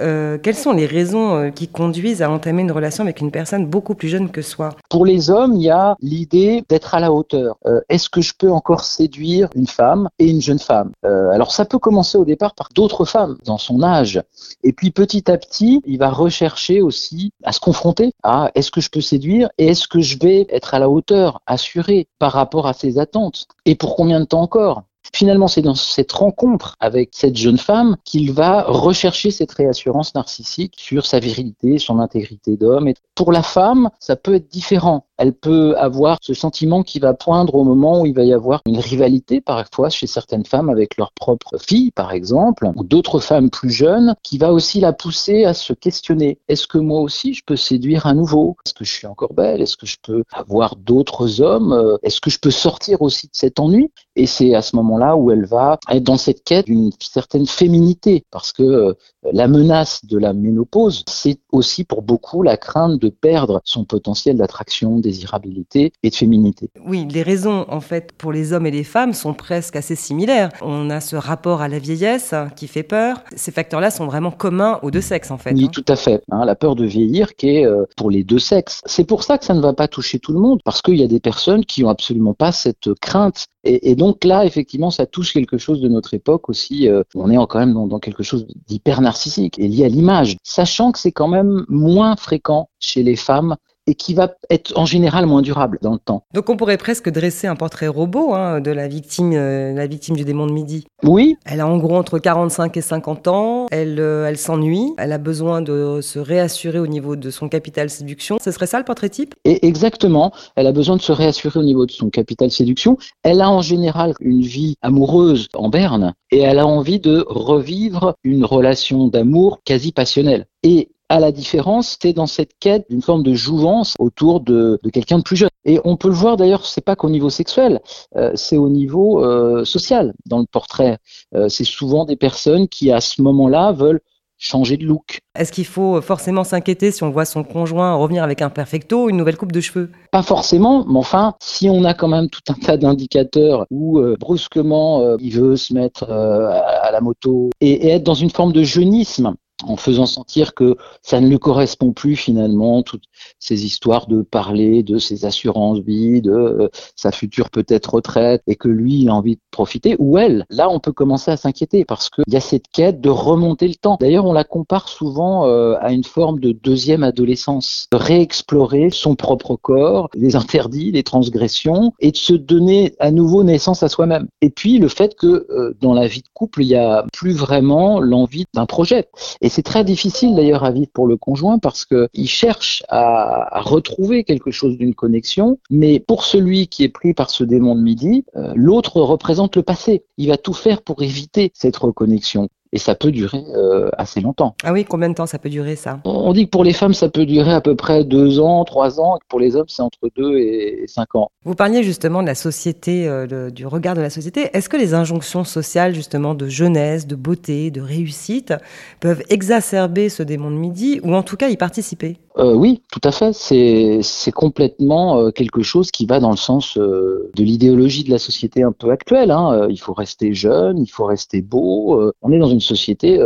quelles 0.42 0.54
sont 0.54 0.72
les 0.72 0.87
raisons 0.87 1.50
qui 1.54 1.68
conduisent 1.68 2.22
à 2.22 2.30
entamer 2.30 2.62
une 2.62 2.72
relation 2.72 3.04
avec 3.04 3.20
une 3.20 3.30
personne 3.30 3.66
beaucoup 3.66 3.94
plus 3.94 4.08
jeune 4.08 4.30
que 4.30 4.42
soi? 4.42 4.70
Pour 4.90 5.06
les 5.06 5.30
hommes, 5.30 5.54
il 5.54 5.62
y 5.62 5.70
a 5.70 5.96
l'idée 6.00 6.64
d'être 6.68 6.94
à 6.94 7.00
la 7.00 7.12
hauteur. 7.12 7.56
Est-ce 7.88 8.10
que 8.10 8.20
je 8.20 8.34
peux 8.37 8.50
encore 8.50 8.84
séduire 8.84 9.48
une 9.54 9.66
femme 9.66 10.08
et 10.18 10.28
une 10.28 10.40
jeune 10.40 10.58
femme? 10.58 10.92
Euh, 11.04 11.30
alors 11.30 11.52
ça 11.52 11.64
peut 11.64 11.78
commencer 11.78 12.18
au 12.18 12.25
départ 12.25 12.54
par 12.54 12.68
d'autres 12.75 13.04
femmes 13.04 13.37
dans 13.44 13.58
son 13.58 13.82
âge. 13.82 14.22
Et 14.62 14.72
puis 14.72 14.90
petit 14.90 15.30
à 15.30 15.38
petit, 15.38 15.82
il 15.87 15.98
va 15.98 16.10
rechercher 16.10 16.57
aussi 16.80 17.32
à 17.44 17.52
se 17.52 17.60
confronter 17.60 18.12
à 18.22 18.50
est-ce 18.54 18.70
que 18.70 18.80
je 18.80 18.90
peux 18.90 19.00
séduire 19.00 19.48
et 19.58 19.68
est-ce 19.68 19.88
que 19.88 20.00
je 20.00 20.18
vais 20.18 20.46
être 20.50 20.74
à 20.74 20.78
la 20.78 20.88
hauteur, 20.88 21.40
assuré 21.46 22.08
par 22.18 22.32
rapport 22.32 22.66
à 22.66 22.72
ses 22.72 22.98
attentes. 22.98 23.46
Et 23.64 23.74
pour 23.74 23.96
combien 23.96 24.20
de 24.20 24.24
temps 24.24 24.42
encore 24.42 24.84
Finalement, 25.14 25.48
c'est 25.48 25.62
dans 25.62 25.74
cette 25.74 26.12
rencontre 26.12 26.76
avec 26.80 27.10
cette 27.12 27.36
jeune 27.36 27.58
femme 27.58 27.96
qu'il 28.04 28.32
va 28.32 28.64
rechercher 28.64 29.30
cette 29.30 29.52
réassurance 29.52 30.14
narcissique 30.14 30.74
sur 30.76 31.06
sa 31.06 31.18
virilité, 31.18 31.78
son 31.78 31.98
intégrité 31.98 32.56
d'homme. 32.56 32.88
Et 32.88 32.94
pour 33.14 33.32
la 33.32 33.42
femme, 33.42 33.90
ça 34.00 34.16
peut 34.16 34.34
être 34.34 34.48
différent. 34.48 35.06
Elle 35.18 35.32
peut 35.32 35.76
avoir 35.76 36.18
ce 36.22 36.32
sentiment 36.34 36.82
qui 36.82 37.00
va 37.00 37.12
poindre 37.12 37.54
au 37.54 37.64
moment 37.64 38.00
où 38.00 38.06
il 38.06 38.14
va 38.14 38.25
y 38.25 38.32
avoir 38.32 38.62
une 38.66 38.78
rivalité 38.78 39.40
parfois 39.40 39.90
chez 39.90 40.06
certaines 40.06 40.44
femmes 40.44 40.70
avec 40.70 40.96
leur 40.96 41.12
propre 41.12 41.58
fille, 41.58 41.90
par 41.90 42.12
exemple, 42.12 42.70
ou 42.76 42.84
d'autres 42.84 43.18
femmes 43.18 43.50
plus 43.50 43.70
jeunes, 43.70 44.14
qui 44.22 44.38
va 44.38 44.52
aussi 44.52 44.80
la 44.80 44.92
pousser 44.92 45.44
à 45.44 45.54
se 45.54 45.72
questionner. 45.72 46.38
Est-ce 46.48 46.66
que 46.66 46.78
moi 46.78 47.00
aussi 47.00 47.34
je 47.34 47.42
peux 47.44 47.56
séduire 47.56 48.06
à 48.06 48.14
nouveau? 48.14 48.56
Est-ce 48.64 48.75
que 48.75 48.84
je 48.84 48.92
suis 48.92 49.06
encore 49.06 49.34
belle? 49.34 49.60
Est-ce 49.60 49.76
que 49.76 49.87
je 49.87 49.96
peux 50.02 50.22
avoir 50.32 50.76
d'autres 50.76 51.40
hommes? 51.40 51.98
Est-ce 52.02 52.20
que 52.20 52.30
je 52.30 52.38
peux 52.38 52.50
sortir 52.50 53.02
aussi 53.02 53.26
de 53.26 53.34
cet 53.34 53.60
ennui? 53.60 53.90
Et 54.16 54.26
c'est 54.26 54.54
à 54.54 54.62
ce 54.62 54.76
moment-là 54.76 55.16
où 55.16 55.30
elle 55.30 55.46
va 55.46 55.78
être 55.90 56.02
dans 56.02 56.16
cette 56.16 56.42
quête 56.44 56.66
d'une 56.66 56.90
certaine 57.00 57.46
féminité, 57.46 58.25
parce 58.30 58.52
que 58.52 58.62
euh, 58.62 58.94
la 59.32 59.49
menace 59.49 60.04
de 60.04 60.18
la 60.18 60.32
ménopause, 60.32 61.04
c'est 61.08 61.38
aussi 61.52 61.85
pour 61.85 62.02
beaucoup 62.02 62.42
la 62.42 62.56
crainte 62.56 63.00
de 63.00 63.08
perdre 63.08 63.61
son 63.64 63.85
potentiel 63.85 64.37
d'attraction, 64.37 64.99
désirabilité 64.99 65.92
et 66.02 66.11
de 66.11 66.14
féminité. 66.14 66.70
Oui, 66.87 67.06
les 67.11 67.23
raisons 67.23 67.66
en 67.68 67.80
fait 67.80 68.12
pour 68.12 68.32
les 68.32 68.52
hommes 68.52 68.66
et 68.66 68.70
les 68.70 68.85
femmes 68.85 69.12
sont 69.12 69.35
presque 69.35 69.76
assez 69.76 69.94
similaires. 69.94 70.50
On 70.62 70.90
a 70.90 71.00
ce 71.00 71.16
rapport 71.16 71.61
à 71.61 71.68
la 71.68 71.78
vieillesse 71.78 72.35
qui 72.56 72.66
fait 72.66 72.82
peur. 72.82 73.18
Ces 73.37 73.52
facteurs-là 73.52 73.90
sont 73.90 74.06
vraiment 74.06 74.30
communs 74.30 74.78
aux 74.82 74.90
deux 74.90 75.00
sexes 75.00 75.30
en 75.30 75.38
fait. 75.38 75.52
Oui, 75.52 75.64
hein. 75.64 75.70
tout 75.73 75.85
à 75.88 75.97
fait. 75.97 76.23
Hein, 76.30 76.44
la 76.44 76.54
peur 76.54 76.76
de 76.76 76.85
vieillir 76.85 77.35
qui 77.35 77.56
est 77.56 77.66
euh, 77.66 77.85
pour 77.97 78.11
les 78.11 78.25
deux 78.25 78.38
sexes. 78.38 78.80
C'est 78.87 79.04
pour 79.04 79.23
ça 79.23 79.38
que 79.38 79.44
ça 79.44 79.54
ne 79.54 79.61
va 79.61 79.73
pas 79.73 79.88
toucher 79.88 80.18
tout 80.18 80.32
le 80.32 80.40
monde 80.40 80.61
parce 80.64 80.82
qu'il 80.82 80.97
y 80.97 81.02
a 81.02 81.08
des 81.08 81.20
personnes 81.20 81.64
qui 81.64 81.85
ont 81.85 81.88
absolument 81.88 82.35
pas 82.35 82.52
cette 82.52 82.94
crainte. 83.00 83.47
Et, 83.64 83.97
donc 83.97 84.25
là, 84.25 84.47
effectivement, 84.47 84.90
ça 84.90 85.04
touche 85.04 85.32
quelque 85.35 85.58
chose 85.58 85.82
de 85.82 85.88
notre 85.88 86.14
époque 86.14 86.49
aussi. 86.49 86.88
Euh, 86.88 87.02
on 87.14 87.30
est 87.30 87.37
quand 87.49 87.58
même 87.58 87.75
dans, 87.75 87.87
dans 87.87 87.99
quelque 87.99 88.23
chose 88.23 88.47
d'hyper 88.66 89.02
narcissique 89.02 89.17
et 89.58 89.68
lié 89.68 89.84
à 89.84 89.88
l'image, 89.88 90.37
sachant 90.42 90.92
que 90.92 90.98
c'est 90.98 91.12
quand 91.12 91.28
même 91.28 91.64
moins 91.68 92.16
fréquent 92.16 92.68
chez 92.78 93.02
les 93.02 93.16
femmes 93.16 93.56
et 93.88 93.95
qui 93.95 94.12
va 94.12 94.35
être 94.50 94.73
en 94.76 94.85
général 94.85 95.26
moins 95.26 95.40
durable 95.40 95.78
dans 95.80 95.92
le 95.92 95.99
temps. 95.99 96.23
Donc 96.35 96.50
on 96.50 96.57
pourrait 96.57 96.76
presque 96.76 97.09
dresser 97.09 97.47
un 97.47 97.57
portrait 97.57 97.88
robot 97.88 98.35
hein, 98.35 98.61
de 98.61 98.71
la 98.71 98.87
victime, 98.87 99.33
euh, 99.33 99.73
la 99.73 99.87
victime 99.87 100.14
du 100.14 100.25
démon 100.25 100.47
de 100.47 100.52
midi. 100.52 100.87
Oui. 101.02 101.37
Elle 101.47 101.61
a 101.61 101.66
en 101.66 101.78
gros 101.78 101.97
entre 101.97 102.18
45 102.18 102.76
et 102.76 102.83
50 102.83 103.28
ans, 103.28 103.66
elle, 103.71 103.99
euh, 103.99 104.28
elle 104.28 104.37
s'ennuie, 104.37 104.92
elle 104.99 105.12
a 105.12 105.18
besoin 105.18 105.62
de 105.62 106.00
se 106.02 106.18
réassurer 106.18 106.78
au 106.78 106.87
niveau 106.87 107.16
de 107.16 107.30
son 107.30 107.49
capital 107.49 107.88
séduction. 107.88 108.38
Ce 108.45 108.50
serait 108.50 108.66
ça 108.66 108.78
le 108.78 108.85
portrait 108.85 109.09
type? 109.09 109.34
Et 109.45 109.67
Exactement, 109.67 110.32
elle 110.56 110.67
a 110.67 110.73
besoin 110.73 110.97
de 110.97 111.02
se 111.02 111.12
réassurer 111.12 111.58
au 111.58 111.62
niveau 111.62 111.86
de 111.86 111.93
son 111.93 112.10
capital 112.10 112.50
séduction. 112.50 112.99
Elle 113.23 113.41
a 113.41 113.50
en 113.50 113.62
général 113.62 114.12
une 114.21 114.43
vie 114.43 114.76
amoureuse 114.82 115.49
en 115.54 115.71
berne 115.71 116.15
et 116.30 116.41
elle 116.41 116.58
a 116.58 116.67
envie 116.67 117.00
de 117.00 117.25
revivre 117.26 118.15
une 118.23 118.45
relation 118.45 119.08
d'amour 119.08 119.60
quasi 119.65 119.93
passionnelle. 119.93 120.47
Et 120.62 120.91
à 121.08 121.21
la 121.21 121.32
différence, 121.32 121.97
c'est 122.00 122.12
dans 122.12 122.26
cette 122.26 122.52
quête 122.60 122.86
d'une 122.90 123.02
forme 123.02 123.23
de 123.23 123.34
jouvence 123.34 123.94
autour 123.99 124.40
de, 124.40 124.78
quelqu'un 124.92 125.18
de 125.18 125.23
plus 125.23 125.36
jeune. 125.36 125.50
Et 125.64 125.80
on 125.84 125.97
peut 125.97 126.08
le 126.08 126.14
voir 126.14 126.36
d'ailleurs, 126.36 126.66
c'est 126.66 126.84
pas 126.84 126.97
qu'au 126.97 127.08
niveau 127.08 127.30
sexuel, 127.30 127.80
euh, 128.16 128.32
c'est 128.34 128.58
au 128.58 128.68
niveau 128.68 129.25
euh, 129.25 129.64
social 129.64 130.14
dans 130.26 130.38
le 130.38 130.47
portrait. 130.47 130.99
Euh, 131.34 131.49
c'est 131.49 131.64
souvent 131.64 132.04
des 132.04 132.16
personnes 132.16 132.68
qui 132.68 132.92
à 132.92 133.00
ce 133.00 133.23
moment-là 133.23 133.73
veulent 133.73 134.00
changer 134.40 134.76
de 134.76 134.84
look. 134.84 135.21
Est-ce 135.36 135.50
qu'il 135.50 135.64
faut 135.64 136.00
forcément 136.00 136.44
s'inquiéter 136.44 136.92
si 136.92 137.02
on 137.02 137.10
voit 137.10 137.25
son 137.25 137.42
conjoint 137.42 137.97
revenir 137.97 138.23
avec 138.23 138.40
un 138.40 138.50
perfecto 138.50 139.04
ou 139.04 139.10
une 139.10 139.16
nouvelle 139.16 139.36
coupe 139.36 139.50
de 139.50 139.60
cheveux? 139.60 139.90
Pas 140.12 140.23
forcément, 140.23 140.84
mais 140.86 140.99
enfin, 140.99 141.34
si 141.40 141.68
on 141.68 141.82
a 141.82 141.92
quand 141.92 142.06
même 142.06 142.30
tout 142.30 142.42
un 142.49 142.54
tas 142.54 142.76
d'indicateurs 142.76 143.66
où 143.73 144.00
brusquement 144.21 145.16
il 145.18 145.32
veut 145.32 145.56
se 145.56 145.75
mettre 145.75 146.08
à 146.08 146.92
la 146.92 147.00
moto 147.00 147.50
et, 147.60 147.88
être 147.88 148.04
dans 148.04 148.14
une 148.14 148.30
forme 148.30 148.52
de 148.52 148.62
jeunisme, 148.62 149.34
en 149.64 149.76
faisant 149.76 150.06
sentir 150.06 150.54
que 150.54 150.76
ça 151.02 151.21
ne 151.21 151.28
lui 151.28 151.38
correspond 151.38 151.92
plus 151.92 152.16
finalement 152.16 152.82
toutes 152.82 153.04
ces 153.38 153.64
histoires 153.64 154.06
de 154.06 154.23
parler 154.23 154.82
de 154.82 154.99
ses 154.99 155.25
assurances 155.25 155.80
vie, 155.80 156.23
de 156.23 156.30
euh, 156.30 156.68
sa 156.97 157.10
future 157.12 157.50
peut-être 157.50 157.94
retraite 157.94 158.42
et 158.47 158.56
que 158.56 158.68
lui 158.68 159.00
il 159.00 159.08
a 159.08 159.14
envie 159.14 159.36
de 159.36 159.40
profiter 159.50 159.97
ou 159.99 160.18
elle. 160.18 160.47
Là, 160.50 160.68
on 160.71 160.78
peut 160.78 160.92
commencer 160.92 161.30
à 161.30 161.36
s'inquiéter 161.36 161.84
parce 161.84 162.08
qu'il 162.08 162.25
y 162.28 162.36
a 162.36 162.40
cette 162.40 162.68
quête 162.73 163.00
de 163.00 163.10
remonter 163.10 163.68
le 163.68 163.75
temps. 163.75 163.97
D'ailleurs, 164.00 164.26
on 164.26 164.32
la 164.32 164.44
compare 164.44 164.88
souvent 164.88 165.47
euh, 165.47 165.75
à 165.80 165.92
une 165.92 166.04
forme 166.04 166.38
de 166.38 166.52
deuxième 166.52 167.02
adolescence, 167.02 167.86
de 167.92 167.97
réexplorer 167.97 168.90
son 168.90 169.16
propre 169.16 169.56
corps, 169.56 170.08
les 170.14 170.36
interdits, 170.36 170.92
les 170.92 171.02
transgressions 171.02 171.92
et 172.00 172.12
de 172.12 172.16
se 172.16 172.34
donner 172.34 172.94
à 173.00 173.10
nouveau 173.10 173.42
naissance 173.42 173.82
à 173.82 173.88
soi-même. 173.88 174.28
Et 174.40 174.50
puis 174.50 174.78
le 174.78 174.88
fait 174.88 175.16
que 175.16 175.47
euh, 175.50 175.75
dans 175.80 175.94
la 175.94 176.06
vie 176.06 176.23
de 176.23 176.28
couple, 176.32 176.62
il 176.62 176.68
y 176.68 176.76
a 176.76 177.04
plus 177.12 177.32
vraiment 177.32 178.00
l'envie 178.00 178.44
d'un 178.54 178.66
projet. 178.66 179.08
Et 179.40 179.48
c'est 179.49 179.63
très 179.63 179.84
difficile 179.84 180.34
d'ailleurs 180.34 180.65
à 180.65 180.71
vivre 180.71 180.91
pour 180.93 181.06
le 181.06 181.17
conjoint 181.17 181.58
parce 181.58 181.84
qu'il 181.84 182.28
cherche 182.28 182.82
à, 182.89 183.61
retrouver 183.61 184.25
quelque 184.25 184.50
chose 184.50 184.76
d'une 184.76 184.95
connexion, 184.95 185.58
mais 185.71 186.00
pour 186.00 186.25
celui 186.25 186.69
qui 186.69 186.84
est 186.84 186.89
pris 186.89 187.15
par 187.15 187.30
ce 187.30 187.45
démon 187.45 187.75
de 187.75 187.82
midi, 187.82 188.25
euh, 188.37 188.52
l'autre 188.54 189.00
représente 189.00 189.56
le 189.56 189.63
passé. 189.63 190.04
Il 190.17 190.28
va 190.28 190.37
tout 190.37 190.52
faire 190.52 190.82
pour 190.82 191.02
éviter 191.02 191.50
cette 191.54 191.76
reconnexion 191.76 192.49
et 192.73 192.78
ça 192.78 192.95
peut 192.95 193.11
durer 193.11 193.45
euh, 193.54 193.89
assez 193.97 194.21
longtemps. 194.21 194.54
Ah 194.65 194.73
oui, 194.73 194.85
combien 194.85 195.09
de 195.09 195.15
temps 195.15 195.26
ça 195.26 195.39
peut 195.39 195.49
durer 195.49 195.76
ça? 195.76 196.00
On 196.04 196.33
dit 196.33 196.47
que 196.47 196.50
pour 196.50 196.65
les 196.65 196.73
femmes, 196.73 196.95
ça 196.95 197.09
peut 197.09 197.26
durer 197.26 197.52
à 197.52 197.61
peu 197.61 197.75
près 197.75 198.04
deux 198.04 198.41
ans, 198.41 198.65
trois 198.65 199.00
ans, 199.00 199.17
et 199.17 199.21
que 199.21 199.26
pour 199.28 199.41
les 199.41 199.57
hommes, 199.57 199.69
c'est 199.69 199.83
entre 199.83 199.99
deux 200.17 200.39
et 200.39 200.85
cinq 200.87 201.15
ans. 201.15 201.31
Vous 201.45 201.54
parliez 201.54 201.83
justement 201.83 202.23
de 202.23 202.26
la 202.26 202.35
société, 202.35 203.09
euh, 203.09 203.50
du 203.50 203.67
regard 203.67 203.95
de 203.95 204.00
la 204.00 204.11
société. 204.11 204.50
Est-ce 204.52 204.69
que 204.69 204.76
les 204.76 204.95
injonctions 204.95 205.45
sociales, 205.45 205.95
justement, 205.95 206.35
de 206.35 206.47
jeunesse, 206.47 207.07
de 207.07 207.17
beauté, 207.17 207.71
de 207.71 207.81
réussite, 207.81 208.54
peuvent 209.00 209.23
exacerber 209.28 210.09
ce 210.09 210.23
démon 210.23 210.50
de 210.50 210.57
midi, 210.57 211.00
ou 211.02 211.15
en 211.15 211.23
tout 211.23 211.37
cas 211.37 211.49
y 211.49 211.57
participer? 211.57 212.17
Euh, 212.38 212.54
oui, 212.54 212.82
tout 212.92 213.00
à 213.02 213.10
fait. 213.10 213.32
C'est 213.32 214.32
complètement 214.32 215.18
euh, 215.18 215.30
quelque 215.30 215.62
chose 215.62 215.90
qui 215.90 216.06
va 216.06 216.20
dans 216.20 216.30
le 216.30 216.36
sens 216.36 216.76
euh, 216.78 217.30
de 217.34 217.42
l'idéologie 217.42 218.04
de 218.04 218.10
la 218.10 218.18
société 218.18 218.62
un 218.62 218.72
peu 218.72 218.90
actuelle. 218.90 219.30
Hein. 219.32 219.66
Il 219.70 219.78
faut 219.78 219.92
rester 219.92 220.32
jeune, 220.34 220.78
il 220.78 220.88
faut 220.88 221.04
rester 221.04 221.42
beau. 221.42 222.12
on 222.22 222.32
est 222.32 222.38
dans 222.38 222.48
une 222.48 222.60
société 222.60 223.20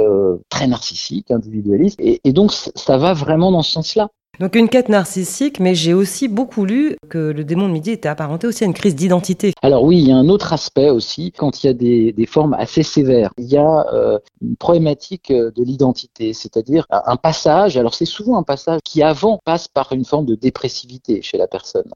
très 0.49 0.67
narcissique, 0.67 1.31
individualiste, 1.31 2.01
et, 2.01 2.21
et 2.25 2.33
donc 2.33 2.53
ça 2.53 2.97
va 2.97 3.13
vraiment 3.13 3.53
dans 3.53 3.63
ce 3.63 3.73
sens-là. 3.73 4.09
Donc 4.41 4.55
une 4.55 4.71
quête 4.71 4.89
narcissique, 4.89 5.61
mais 5.61 5.75
j'ai 5.75 5.93
aussi 5.93 6.27
beaucoup 6.27 6.65
lu 6.65 6.97
que 7.11 7.19
le 7.19 7.45
démon 7.45 7.69
de 7.69 7.73
midi 7.73 7.91
était 7.91 8.09
apparenté 8.09 8.47
aussi 8.47 8.65
à 8.65 8.67
une 8.67 8.73
crise 8.73 8.95
d'identité. 8.95 9.53
Alors 9.61 9.85
oui, 9.85 9.99
il 9.99 10.09
y 10.09 10.11
a 10.11 10.17
un 10.17 10.31
autre 10.31 10.55
aspect 10.55 10.89
aussi, 10.89 11.33
quand 11.33 11.63
il 11.63 11.67
y 11.67 11.71
a 11.71 11.75
des, 11.75 12.13
des 12.13 12.27
formes 12.27 12.55
assez 12.55 12.83
sévères. 12.83 13.35
Il 13.37 13.45
y 13.45 13.59
a 13.59 13.87
euh, 13.93 14.19
une 14.41 14.57
problématique 14.57 15.31
euh, 15.31 15.51
de 15.51 15.63
l'identité, 15.63 16.33
c'est-à-dire 16.33 16.87
un 16.89 17.17
passage, 17.17 17.77
alors 17.77 17.95
c'est 17.95 18.07
souvent 18.07 18.39
un 18.39 18.43
passage 18.43 18.81
qui 18.85 19.03
avant 19.03 19.39
passe 19.45 19.69
par 19.69 19.93
une 19.93 20.07
forme 20.07 20.25
de 20.25 20.35
dépressivité 20.35 21.21
chez 21.21 21.37
la 21.37 21.47
personne. 21.47 21.91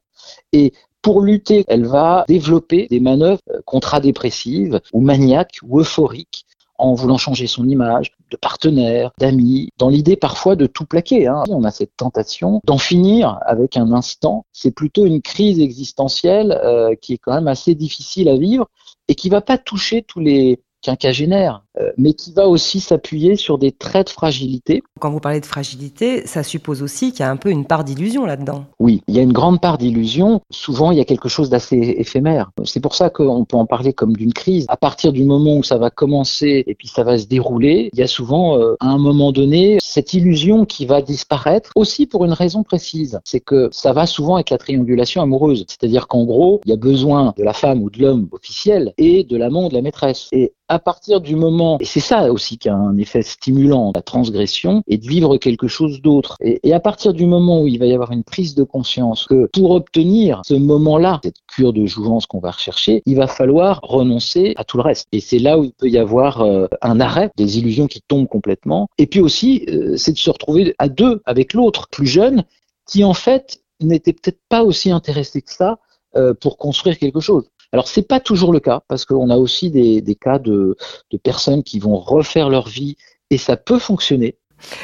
Et 0.52 0.74
pour 1.00 1.22
lutter, 1.22 1.64
elle 1.68 1.86
va 1.86 2.24
développer 2.28 2.86
des 2.90 3.00
manœuvres 3.00 3.40
euh, 3.50 3.60
contradépressives 3.64 4.80
ou 4.92 5.00
maniaques 5.00 5.58
ou 5.62 5.80
euphoriques 5.80 6.44
en 6.78 6.94
voulant 6.94 7.18
changer 7.18 7.46
son 7.46 7.68
image 7.68 8.12
de 8.30 8.36
partenaire, 8.36 9.12
d'amis, 9.18 9.70
dans 9.78 9.88
l'idée 9.88 10.16
parfois 10.16 10.56
de 10.56 10.66
tout 10.66 10.84
plaquer. 10.84 11.26
Hein. 11.26 11.44
On 11.48 11.64
a 11.64 11.70
cette 11.70 11.96
tentation 11.96 12.60
d'en 12.64 12.78
finir 12.78 13.38
avec 13.46 13.76
un 13.76 13.92
instant. 13.92 14.44
C'est 14.52 14.72
plutôt 14.72 15.06
une 15.06 15.22
crise 15.22 15.60
existentielle 15.60 16.58
euh, 16.64 16.94
qui 17.00 17.14
est 17.14 17.18
quand 17.18 17.34
même 17.34 17.48
assez 17.48 17.74
difficile 17.74 18.28
à 18.28 18.36
vivre 18.36 18.68
et 19.08 19.14
qui 19.14 19.28
va 19.28 19.40
pas 19.40 19.58
toucher 19.58 20.02
tous 20.02 20.20
les 20.20 20.60
quinquagénaires, 20.82 21.64
mais 21.96 22.14
qui 22.14 22.32
va 22.32 22.48
aussi 22.48 22.80
s'appuyer 22.80 23.36
sur 23.36 23.58
des 23.58 23.72
traits 23.72 24.06
de 24.06 24.12
fragilité. 24.12 24.82
Quand 25.00 25.10
vous 25.10 25.20
parlez 25.20 25.40
de 25.40 25.46
fragilité, 25.46 26.26
ça 26.26 26.42
suppose 26.42 26.82
aussi 26.82 27.12
qu'il 27.12 27.20
y 27.20 27.22
a 27.24 27.30
un 27.30 27.36
peu 27.36 27.50
une 27.50 27.66
part 27.66 27.84
d'illusion 27.84 28.24
là-dedans. 28.24 28.64
Oui, 28.78 29.02
il 29.08 29.14
y 29.14 29.18
a 29.18 29.22
une 29.22 29.32
grande 29.32 29.60
part 29.60 29.78
d'illusion. 29.78 30.40
Souvent, 30.50 30.90
il 30.90 30.98
y 30.98 31.00
a 31.00 31.04
quelque 31.04 31.28
chose 31.28 31.50
d'assez 31.50 31.76
éphémère. 31.98 32.50
C'est 32.64 32.80
pour 32.80 32.94
ça 32.94 33.10
qu'on 33.10 33.44
peut 33.44 33.56
en 33.56 33.66
parler 33.66 33.92
comme 33.92 34.16
d'une 34.16 34.32
crise. 34.32 34.66
À 34.68 34.76
partir 34.76 35.12
du 35.12 35.24
moment 35.24 35.56
où 35.56 35.62
ça 35.62 35.78
va 35.78 35.90
commencer 35.90 36.64
et 36.66 36.74
puis 36.74 36.88
ça 36.88 37.04
va 37.04 37.18
se 37.18 37.26
dérouler, 37.26 37.90
il 37.92 37.98
y 37.98 38.02
a 38.02 38.06
souvent, 38.06 38.58
euh, 38.58 38.76
à 38.80 38.88
un 38.88 38.98
moment 38.98 39.32
donné, 39.32 39.78
cette 39.82 40.14
illusion 40.14 40.64
qui 40.64 40.86
va 40.86 41.02
disparaître 41.02 41.70
aussi 41.74 42.06
pour 42.06 42.24
une 42.24 42.32
raison 42.32 42.62
précise. 42.62 43.20
C'est 43.24 43.40
que 43.40 43.68
ça 43.72 43.92
va 43.92 44.06
souvent 44.06 44.36
avec 44.36 44.50
la 44.50 44.58
triangulation 44.58 45.22
amoureuse. 45.22 45.64
C'est-à-dire 45.68 46.08
qu'en 46.08 46.24
gros, 46.24 46.60
il 46.64 46.70
y 46.70 46.74
a 46.74 46.76
besoin 46.76 47.34
de 47.36 47.42
la 47.42 47.52
femme 47.52 47.82
ou 47.82 47.90
de 47.90 48.00
l'homme 48.00 48.28
officiel 48.32 48.92
et 48.98 49.24
de 49.24 49.36
l'amant 49.36 49.66
ou 49.66 49.68
de 49.68 49.74
la 49.74 49.82
maîtresse. 49.82 50.28
Et 50.32 50.52
à 50.68 50.78
partir 50.78 51.20
du 51.20 51.36
moment, 51.36 51.65
et 51.80 51.84
c'est 51.84 52.00
ça 52.00 52.32
aussi 52.32 52.58
qui 52.58 52.68
a 52.68 52.74
un 52.74 52.96
effet 52.96 53.22
stimulant, 53.22 53.92
la 53.94 54.02
transgression, 54.02 54.82
et 54.86 54.98
de 54.98 55.06
vivre 55.06 55.36
quelque 55.36 55.68
chose 55.68 56.00
d'autre. 56.00 56.36
Et, 56.40 56.72
à 56.72 56.80
partir 56.80 57.14
du 57.14 57.26
moment 57.26 57.62
où 57.62 57.68
il 57.68 57.78
va 57.78 57.86
y 57.86 57.94
avoir 57.94 58.12
une 58.12 58.24
prise 58.24 58.54
de 58.54 58.62
conscience 58.62 59.26
que 59.26 59.48
pour 59.52 59.70
obtenir 59.70 60.42
ce 60.44 60.54
moment-là, 60.54 61.20
cette 61.24 61.38
cure 61.46 61.72
de 61.72 61.86
jouvence 61.86 62.26
qu'on 62.26 62.38
va 62.38 62.50
rechercher, 62.50 63.02
il 63.06 63.16
va 63.16 63.26
falloir 63.26 63.80
renoncer 63.82 64.52
à 64.56 64.64
tout 64.64 64.76
le 64.76 64.82
reste. 64.82 65.08
Et 65.12 65.20
c'est 65.20 65.38
là 65.38 65.58
où 65.58 65.64
il 65.64 65.72
peut 65.72 65.88
y 65.88 65.98
avoir 65.98 66.42
euh, 66.42 66.66
un 66.82 67.00
arrêt, 67.00 67.30
des 67.36 67.58
illusions 67.58 67.86
qui 67.86 68.00
tombent 68.06 68.28
complètement. 68.28 68.88
Et 68.98 69.06
puis 69.06 69.20
aussi, 69.20 69.64
euh, 69.68 69.96
c'est 69.96 70.12
de 70.12 70.18
se 70.18 70.30
retrouver 70.30 70.74
à 70.78 70.88
deux 70.88 71.22
avec 71.24 71.54
l'autre, 71.54 71.88
plus 71.88 72.06
jeune, 72.06 72.44
qui 72.86 73.04
en 73.04 73.14
fait 73.14 73.60
n'était 73.80 74.12
peut-être 74.12 74.40
pas 74.48 74.62
aussi 74.62 74.90
intéressé 74.90 75.42
que 75.42 75.52
ça 75.52 75.78
euh, 76.16 76.34
pour 76.34 76.56
construire 76.56 76.98
quelque 76.98 77.20
chose. 77.20 77.44
Alors 77.72 77.88
c'est 77.88 78.06
pas 78.06 78.20
toujours 78.20 78.52
le 78.52 78.60
cas 78.60 78.80
parce 78.88 79.04
qu'on 79.04 79.30
a 79.30 79.36
aussi 79.36 79.70
des, 79.70 80.02
cas 80.20 80.38
de, 80.38 80.76
personnes 81.22 81.62
qui 81.62 81.78
vont 81.78 81.96
refaire 81.96 82.48
leur 82.48 82.68
vie 82.68 82.96
et 83.30 83.38
ça 83.38 83.56
peut 83.56 83.78
fonctionner. 83.78 84.36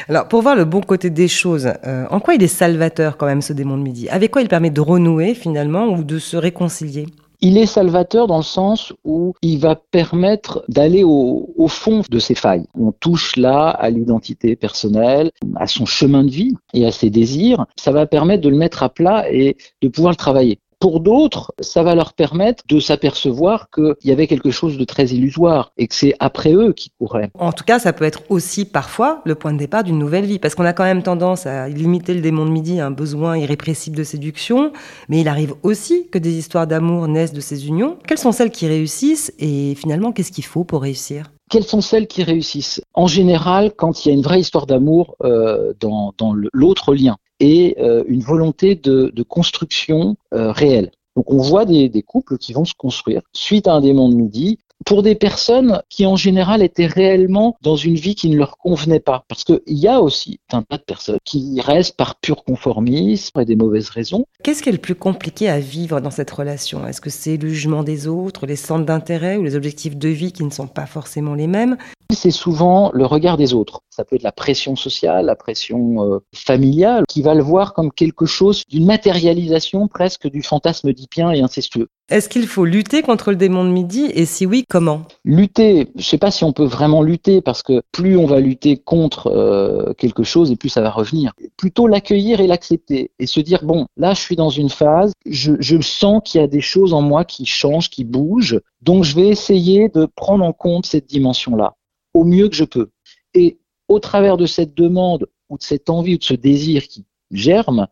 Alors, 0.08 0.28
pour 0.28 0.42
voir 0.42 0.54
le 0.54 0.66
bon 0.66 0.82
côté 0.82 1.08
des 1.08 1.28
choses, 1.28 1.72
euh, 1.86 2.04
en 2.10 2.20
quoi 2.20 2.34
il 2.34 2.42
est 2.42 2.48
salvateur 2.48 3.16
quand 3.16 3.24
même 3.24 3.40
ce 3.40 3.54
démon 3.54 3.78
de 3.78 3.82
midi? 3.82 4.08
Avec 4.10 4.30
quoi 4.30 4.42
il 4.42 4.48
permet 4.48 4.70
de 4.70 4.80
renouer 4.82 5.34
finalement 5.34 5.86
ou 5.86 6.04
de 6.04 6.18
se 6.18 6.36
réconcilier? 6.36 7.06
Il 7.40 7.58
est 7.58 7.66
salvateur 7.66 8.28
dans 8.28 8.36
le 8.36 8.44
sens 8.44 8.92
où 9.02 9.34
il 9.42 9.58
va 9.58 9.74
permettre 9.74 10.62
d'aller 10.68 11.02
au, 11.02 11.52
au, 11.56 11.66
fond 11.66 12.02
de 12.08 12.18
ses 12.20 12.36
failles. 12.36 12.66
On 12.78 12.92
touche 12.92 13.36
là 13.36 13.70
à 13.70 13.90
l'identité 13.90 14.54
personnelle, 14.54 15.32
à 15.56 15.66
son 15.66 15.84
chemin 15.84 16.22
de 16.22 16.30
vie 16.30 16.54
et 16.72 16.86
à 16.86 16.92
ses 16.92 17.10
désirs. 17.10 17.66
Ça 17.76 17.90
va 17.90 18.06
permettre 18.06 18.42
de 18.42 18.48
le 18.48 18.56
mettre 18.56 18.84
à 18.84 18.90
plat 18.90 19.24
et 19.28 19.56
de 19.80 19.88
pouvoir 19.88 20.12
le 20.12 20.16
travailler. 20.16 20.60
Pour 20.82 20.98
d'autres, 20.98 21.54
ça 21.60 21.84
va 21.84 21.94
leur 21.94 22.12
permettre 22.12 22.64
de 22.66 22.80
s'apercevoir 22.80 23.70
qu'il 23.70 23.94
y 24.02 24.10
avait 24.10 24.26
quelque 24.26 24.50
chose 24.50 24.76
de 24.76 24.82
très 24.82 25.04
illusoire 25.04 25.70
et 25.78 25.86
que 25.86 25.94
c'est 25.94 26.16
après 26.18 26.54
eux 26.54 26.72
qui 26.72 26.90
couraient. 26.98 27.30
En 27.38 27.52
tout 27.52 27.62
cas, 27.62 27.78
ça 27.78 27.92
peut 27.92 28.04
être 28.04 28.22
aussi 28.30 28.64
parfois 28.64 29.20
le 29.24 29.36
point 29.36 29.52
de 29.52 29.58
départ 29.58 29.84
d'une 29.84 29.96
nouvelle 29.96 30.24
vie, 30.24 30.40
parce 30.40 30.56
qu'on 30.56 30.64
a 30.64 30.72
quand 30.72 30.82
même 30.82 31.04
tendance 31.04 31.46
à 31.46 31.68
limiter 31.68 32.14
le 32.14 32.20
démon 32.20 32.46
de 32.46 32.50
midi 32.50 32.80
à 32.80 32.86
un 32.86 32.90
besoin 32.90 33.38
irrépressible 33.38 33.96
de 33.96 34.02
séduction, 34.02 34.72
mais 35.08 35.20
il 35.20 35.28
arrive 35.28 35.54
aussi 35.62 36.08
que 36.08 36.18
des 36.18 36.36
histoires 36.36 36.66
d'amour 36.66 37.06
naissent 37.06 37.32
de 37.32 37.40
ces 37.40 37.68
unions. 37.68 37.96
Quelles 38.08 38.18
sont 38.18 38.32
celles 38.32 38.50
qui 38.50 38.66
réussissent 38.66 39.32
et 39.38 39.76
finalement, 39.76 40.10
qu'est-ce 40.10 40.32
qu'il 40.32 40.44
faut 40.44 40.64
pour 40.64 40.82
réussir? 40.82 41.30
Quelles 41.48 41.62
sont 41.62 41.80
celles 41.80 42.08
qui 42.08 42.24
réussissent? 42.24 42.80
En 42.94 43.06
général, 43.06 43.72
quand 43.76 44.04
il 44.04 44.08
y 44.08 44.10
a 44.10 44.14
une 44.14 44.22
vraie 44.22 44.40
histoire 44.40 44.66
d'amour 44.66 45.16
euh, 45.22 45.74
dans, 45.78 46.12
dans 46.18 46.34
l'autre 46.52 46.92
lien 46.94 47.18
et 47.42 47.74
euh, 47.80 48.04
une 48.06 48.22
volonté 48.22 48.76
de, 48.76 49.12
construction 49.28 50.16
euh, 50.32 50.52
réelle. 50.52 50.92
Donc 51.16 51.30
on 51.30 51.38
voit 51.38 51.66
des, 51.66 51.88
des, 51.88 52.02
couples 52.02 52.38
qui 52.38 52.52
vont 52.52 52.64
se 52.64 52.72
construire 52.74 53.20
suite 53.34 53.66
à 53.66 53.74
un 53.74 53.80
démon 53.80 54.08
de 54.08 54.14
midi 54.14 54.58
pour 54.84 55.02
des 55.02 55.14
personnes 55.14 55.80
qui 55.88 56.06
en 56.06 56.16
général 56.16 56.62
étaient 56.62 56.86
réellement 56.86 57.56
dans 57.62 57.76
une 57.76 57.94
vie 57.94 58.14
qui 58.14 58.28
ne 58.28 58.36
leur 58.36 58.58
convenait 58.58 59.00
pas. 59.00 59.24
Parce 59.28 59.44
qu'il 59.44 59.60
y 59.66 59.88
a 59.88 60.00
aussi 60.00 60.40
un 60.52 60.62
tas 60.62 60.78
de 60.78 60.82
personnes 60.82 61.18
qui 61.24 61.60
restent 61.60 61.96
par 61.96 62.16
pur 62.16 62.44
conformisme 62.44 63.40
et 63.40 63.44
des 63.44 63.56
mauvaises 63.56 63.90
raisons. 63.90 64.26
Qu'est-ce 64.42 64.62
qui 64.62 64.68
est 64.68 64.72
le 64.72 64.78
plus 64.78 64.94
compliqué 64.94 65.48
à 65.48 65.58
vivre 65.60 66.00
dans 66.00 66.10
cette 66.10 66.30
relation? 66.30 66.86
Est-ce 66.86 67.00
que 67.00 67.10
c'est 67.10 67.36
le 67.36 67.48
jugement 67.48 67.82
des 67.82 68.06
autres, 68.08 68.46
les 68.46 68.56
centres 68.56 68.86
d'intérêt 68.86 69.36
ou 69.36 69.42
les 69.42 69.56
objectifs 69.56 69.96
de 69.96 70.08
vie 70.08 70.32
qui 70.32 70.44
ne 70.44 70.50
sont 70.50 70.66
pas 70.66 70.86
forcément 70.86 71.34
les 71.34 71.46
mêmes? 71.46 71.76
C'est 72.14 72.30
souvent 72.30 72.90
le 72.92 73.06
regard 73.06 73.36
des 73.36 73.54
autres. 73.54 73.82
Ça 73.90 74.04
peut 74.04 74.16
être 74.16 74.22
la 74.22 74.32
pression 74.32 74.76
sociale, 74.76 75.26
la 75.26 75.36
pression 75.36 76.04
euh, 76.04 76.18
familiale, 76.34 77.04
qui 77.08 77.22
va 77.22 77.34
le 77.34 77.42
voir 77.42 77.74
comme 77.74 77.92
quelque 77.92 78.26
chose 78.26 78.64
d'une 78.68 78.86
matérialisation 78.86 79.88
presque 79.88 80.28
du 80.28 80.42
fantasme 80.42 80.92
dipien 80.92 81.30
et 81.30 81.40
incestueux. 81.40 81.88
Est-ce 82.08 82.28
qu'il 82.28 82.46
faut 82.46 82.64
lutter 82.64 83.00
contre 83.02 83.30
le 83.30 83.36
démon 83.36 83.64
de 83.64 83.70
midi 83.70 84.10
et 84.12 84.26
si 84.26 84.44
oui, 84.44 84.64
comment? 84.68 85.02
Lutter, 85.24 85.88
je 85.94 86.00
ne 86.00 86.04
sais 86.04 86.18
pas 86.18 86.30
si 86.30 86.44
on 86.44 86.52
peut 86.52 86.64
vraiment 86.64 87.02
lutter 87.02 87.40
parce 87.40 87.62
que 87.62 87.82
plus 87.90 88.16
on 88.16 88.26
va 88.26 88.40
lutter 88.40 88.76
contre 88.76 89.28
euh, 89.28 89.94
quelque 89.94 90.22
chose 90.22 90.50
et 90.50 90.56
plus 90.56 90.68
ça 90.68 90.82
va 90.82 90.90
revenir. 90.90 91.32
Plutôt 91.56 91.86
l'accueillir 91.86 92.40
et 92.40 92.46
l'accepter 92.46 93.12
et 93.18 93.26
se 93.26 93.40
dire 93.40 93.64
bon, 93.64 93.86
là 93.96 94.12
je 94.14 94.20
suis 94.20 94.36
dans 94.36 94.50
une 94.50 94.68
phase, 94.68 95.12
je, 95.24 95.52
je 95.60 95.80
sens 95.80 96.20
qu'il 96.24 96.40
y 96.40 96.44
a 96.44 96.48
des 96.48 96.60
choses 96.60 96.92
en 96.92 97.00
moi 97.00 97.24
qui 97.24 97.46
changent, 97.46 97.88
qui 97.88 98.04
bougent, 98.04 98.60
donc 98.82 99.04
je 99.04 99.14
vais 99.14 99.28
essayer 99.28 99.88
de 99.88 100.06
prendre 100.06 100.44
en 100.44 100.52
compte 100.52 100.86
cette 100.86 101.06
dimension-là 101.06 101.74
au 102.14 102.24
mieux 102.24 102.48
que 102.48 102.54
je 102.54 102.64
peux. 102.64 102.90
Et 103.34 103.58
au 103.88 103.98
travers 103.98 104.36
de 104.36 104.46
cette 104.46 104.74
demande 104.74 105.28
ou 105.48 105.58
de 105.58 105.62
cette 105.62 105.90
envie 105.90 106.14
ou 106.14 106.18
de 106.18 106.24
ce 106.24 106.34
désir 106.34 106.88
qui 106.88 107.04
germe, 107.30 107.88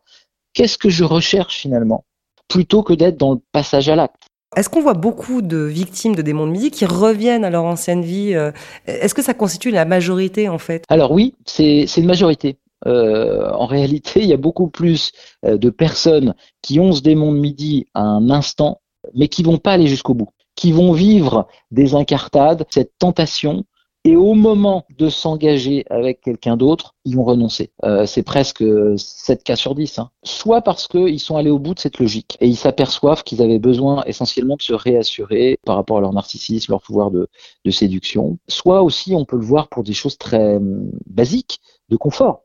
qu'est-ce 0.53 0.79
que 0.79 0.89
je 0.89 1.05
recherche 1.05 1.57
finalement 1.57 2.05
Plutôt 2.49 2.83
que 2.83 2.93
d'être 2.93 3.17
dans 3.17 3.35
le 3.35 3.41
passage 3.53 3.89
à 3.89 3.97
l'acte? 3.97 4.25
Est-ce 4.57 4.69
qu'on 4.69 4.83
voit 4.83 4.95
beaucoup 4.95 5.43
de 5.43 5.59
victimes 5.59 6.17
de 6.17 6.23
démons 6.23 6.47
de 6.47 6.51
midi 6.51 6.73
qui 6.73 6.85
reviennent 6.85 7.45
à 7.45 7.51
leur 7.51 7.65
ancienne 7.65 8.03
vie 8.03 8.35
euh, 8.35 8.51
Est-ce 8.87 9.15
que 9.15 9.23
ça 9.23 9.33
constitue 9.33 9.71
la 9.71 9.85
majorité 9.85 10.49
en 10.49 10.59
fait? 10.59 10.83
Alors 10.89 11.13
oui, 11.13 11.37
c'est 11.47 11.87
une 11.97 12.07
majorité. 12.07 12.59
Euh, 12.87 13.49
en 13.53 13.67
réalité, 13.67 14.21
il 14.21 14.29
y 14.29 14.33
a 14.33 14.39
beaucoup 14.39 14.69
plus 14.69 15.13
euh, 15.45 15.57
de 15.57 15.71
personnes 15.71 16.35
qui 16.63 16.81
ont 16.81 16.93
ce 16.93 17.03
démon 17.03 17.33
de 17.33 17.39
midi 17.39 17.87
à 17.95 18.03
un 18.03 18.31
instant, 18.31 18.81
mais 19.15 19.29
qui 19.29 19.43
vont 19.43 19.59
pas 19.59 19.73
aller 19.73 19.87
jusqu'au 19.87 20.15
bout, 20.15 20.31
qui 20.57 20.73
vont 20.73 20.93
vivre 20.93 21.47
des 21.71 21.95
incartades, 21.95 22.67
cette 22.71 22.93
tentation 22.99 23.65
et 24.05 24.17
au 24.17 24.33
moment 24.35 24.87
de 24.97 25.11
s'engager 25.11 25.85
avec 25.91 26.23
quelqu'un 26.23 26.57
d'autre, 26.57 26.95
ils 27.05 27.17
vont 27.17 27.25
renoncer. 27.25 27.71
Euh, 27.85 28.07
c'est 28.07 28.23
presque 28.23 28.65
7 28.97 29.45
cas 29.45 29.57
sur 29.57 29.75
10. 29.75 29.99
Hein. 29.99 30.11
Soit 30.23 30.63
parce 30.63 30.89
qu'ils 30.89 31.21
sont 31.21 31.37
allés 31.37 31.51
au 31.51 31.59
bout 31.59 31.75
de 31.75 31.81
cette 31.81 31.99
logique 31.99 32.39
et 32.41 32.47
ils 32.47 32.57
s'aperçoivent 32.57 33.23
qu'ils 33.23 33.43
avaient 33.43 33.59
besoin 33.59 34.03
essentiellement 34.07 34.57
de 34.57 34.63
se 34.63 34.73
réassurer 34.73 35.59
par 35.67 35.77
rapport 35.77 35.99
à 35.99 36.01
leur 36.01 36.15
narcissisme, 36.15 36.73
leur 36.73 36.81
pouvoir 36.81 37.11
de, 37.11 37.29
de 37.65 37.71
séduction. 37.71 38.39
Soit 38.49 38.83
aussi, 38.83 39.15
on 39.15 39.27
peut 39.27 39.37
le 39.37 39.45
voir 39.45 39.69
pour 39.69 39.83
des 39.83 39.93
choses 39.93 40.17
très 40.17 40.57
hum, 40.57 40.91
basiques, 41.07 41.61
de 41.91 41.97
confort, 41.97 42.45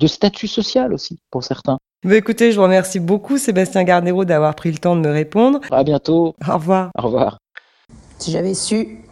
de 0.00 0.08
statut 0.08 0.48
social 0.48 0.92
aussi 0.92 1.20
pour 1.30 1.44
certains. 1.44 1.78
Mais 2.04 2.16
écoutez, 2.16 2.50
je 2.50 2.56
vous 2.56 2.64
remercie 2.64 3.00
beaucoup 3.00 3.38
Sébastien 3.38 3.84
Garnero 3.84 4.24
d'avoir 4.24 4.54
pris 4.54 4.72
le 4.72 4.78
temps 4.78 4.96
de 4.96 5.00
me 5.00 5.10
répondre. 5.10 5.60
À 5.70 5.84
bientôt. 5.84 6.34
Au 6.48 6.54
revoir. 6.54 6.90
Au 6.98 7.02
revoir. 7.02 7.38
Si 8.18 8.32
j'avais 8.32 8.54
su 8.54 9.05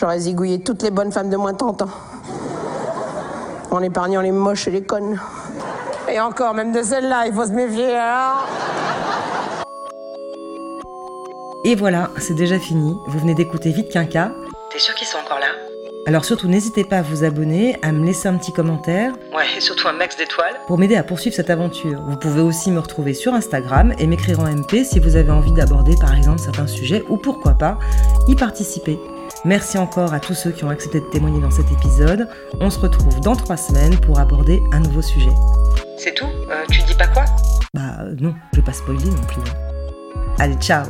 J'aurais 0.00 0.20
zigouillé 0.20 0.60
toutes 0.60 0.82
les 0.82 0.90
bonnes 0.90 1.12
femmes 1.12 1.28
de 1.28 1.36
moins 1.36 1.52
de 1.52 1.58
30 1.58 1.82
ans. 1.82 1.90
En 3.70 3.82
épargnant 3.82 4.22
les 4.22 4.32
moches 4.32 4.66
et 4.66 4.70
les 4.70 4.82
connes. 4.82 5.20
Et 6.10 6.18
encore, 6.18 6.54
même 6.54 6.72
de 6.72 6.82
celles-là, 6.82 7.26
il 7.26 7.34
faut 7.34 7.44
se 7.44 7.50
méfier 7.50 7.92
alors. 7.92 8.48
Et 11.66 11.74
voilà, 11.74 12.08
c'est 12.16 12.32
déjà 12.32 12.58
fini. 12.58 12.96
Vous 13.08 13.18
venez 13.18 13.34
d'écouter 13.34 13.72
Vite 13.72 13.90
Quinca. 13.90 14.32
T'es 14.70 14.78
sûr 14.78 14.94
qu'ils 14.94 15.06
sont 15.06 15.18
encore 15.18 15.38
là? 15.38 15.48
Alors 16.06 16.24
surtout, 16.24 16.48
n'hésitez 16.48 16.84
pas 16.84 17.00
à 17.00 17.02
vous 17.02 17.22
abonner, 17.22 17.78
à 17.82 17.92
me 17.92 18.06
laisser 18.06 18.26
un 18.26 18.38
petit 18.38 18.54
commentaire. 18.54 19.12
Ouais, 19.36 19.44
et 19.54 19.60
surtout 19.60 19.86
un 19.86 19.92
max 19.92 20.16
d'étoiles. 20.16 20.54
Pour 20.66 20.78
m'aider 20.78 20.96
à 20.96 21.02
poursuivre 21.02 21.36
cette 21.36 21.50
aventure. 21.50 22.00
Vous 22.08 22.16
pouvez 22.16 22.40
aussi 22.40 22.70
me 22.70 22.80
retrouver 22.80 23.12
sur 23.12 23.34
Instagram 23.34 23.92
et 23.98 24.06
m'écrire 24.06 24.40
en 24.40 24.46
MP 24.46 24.82
si 24.82 24.98
vous 24.98 25.16
avez 25.16 25.30
envie 25.30 25.52
d'aborder 25.52 25.94
par 26.00 26.14
exemple 26.14 26.38
certains 26.38 26.66
sujets 26.66 27.04
ou 27.10 27.18
pourquoi 27.18 27.52
pas 27.52 27.78
y 28.28 28.34
participer. 28.34 28.98
Merci 29.44 29.78
encore 29.78 30.12
à 30.12 30.20
tous 30.20 30.34
ceux 30.34 30.50
qui 30.50 30.64
ont 30.64 30.68
accepté 30.70 31.00
de 31.00 31.06
témoigner 31.06 31.40
dans 31.40 31.50
cet 31.50 31.70
épisode. 31.72 32.28
On 32.60 32.68
se 32.70 32.78
retrouve 32.78 33.20
dans 33.20 33.36
trois 33.36 33.56
semaines 33.56 33.98
pour 34.00 34.18
aborder 34.18 34.62
un 34.72 34.80
nouveau 34.80 35.02
sujet. 35.02 35.30
C'est 35.96 36.14
tout? 36.14 36.26
Euh, 36.50 36.64
Tu 36.70 36.82
dis 36.82 36.94
pas 36.94 37.06
quoi? 37.08 37.24
Bah 37.74 38.00
euh, 38.00 38.14
non, 38.20 38.34
je 38.52 38.60
vais 38.60 38.64
pas 38.64 38.72
spoiler 38.72 39.04
non 39.06 39.22
plus. 39.22 39.42
Allez, 40.38 40.56
ciao 40.56 40.84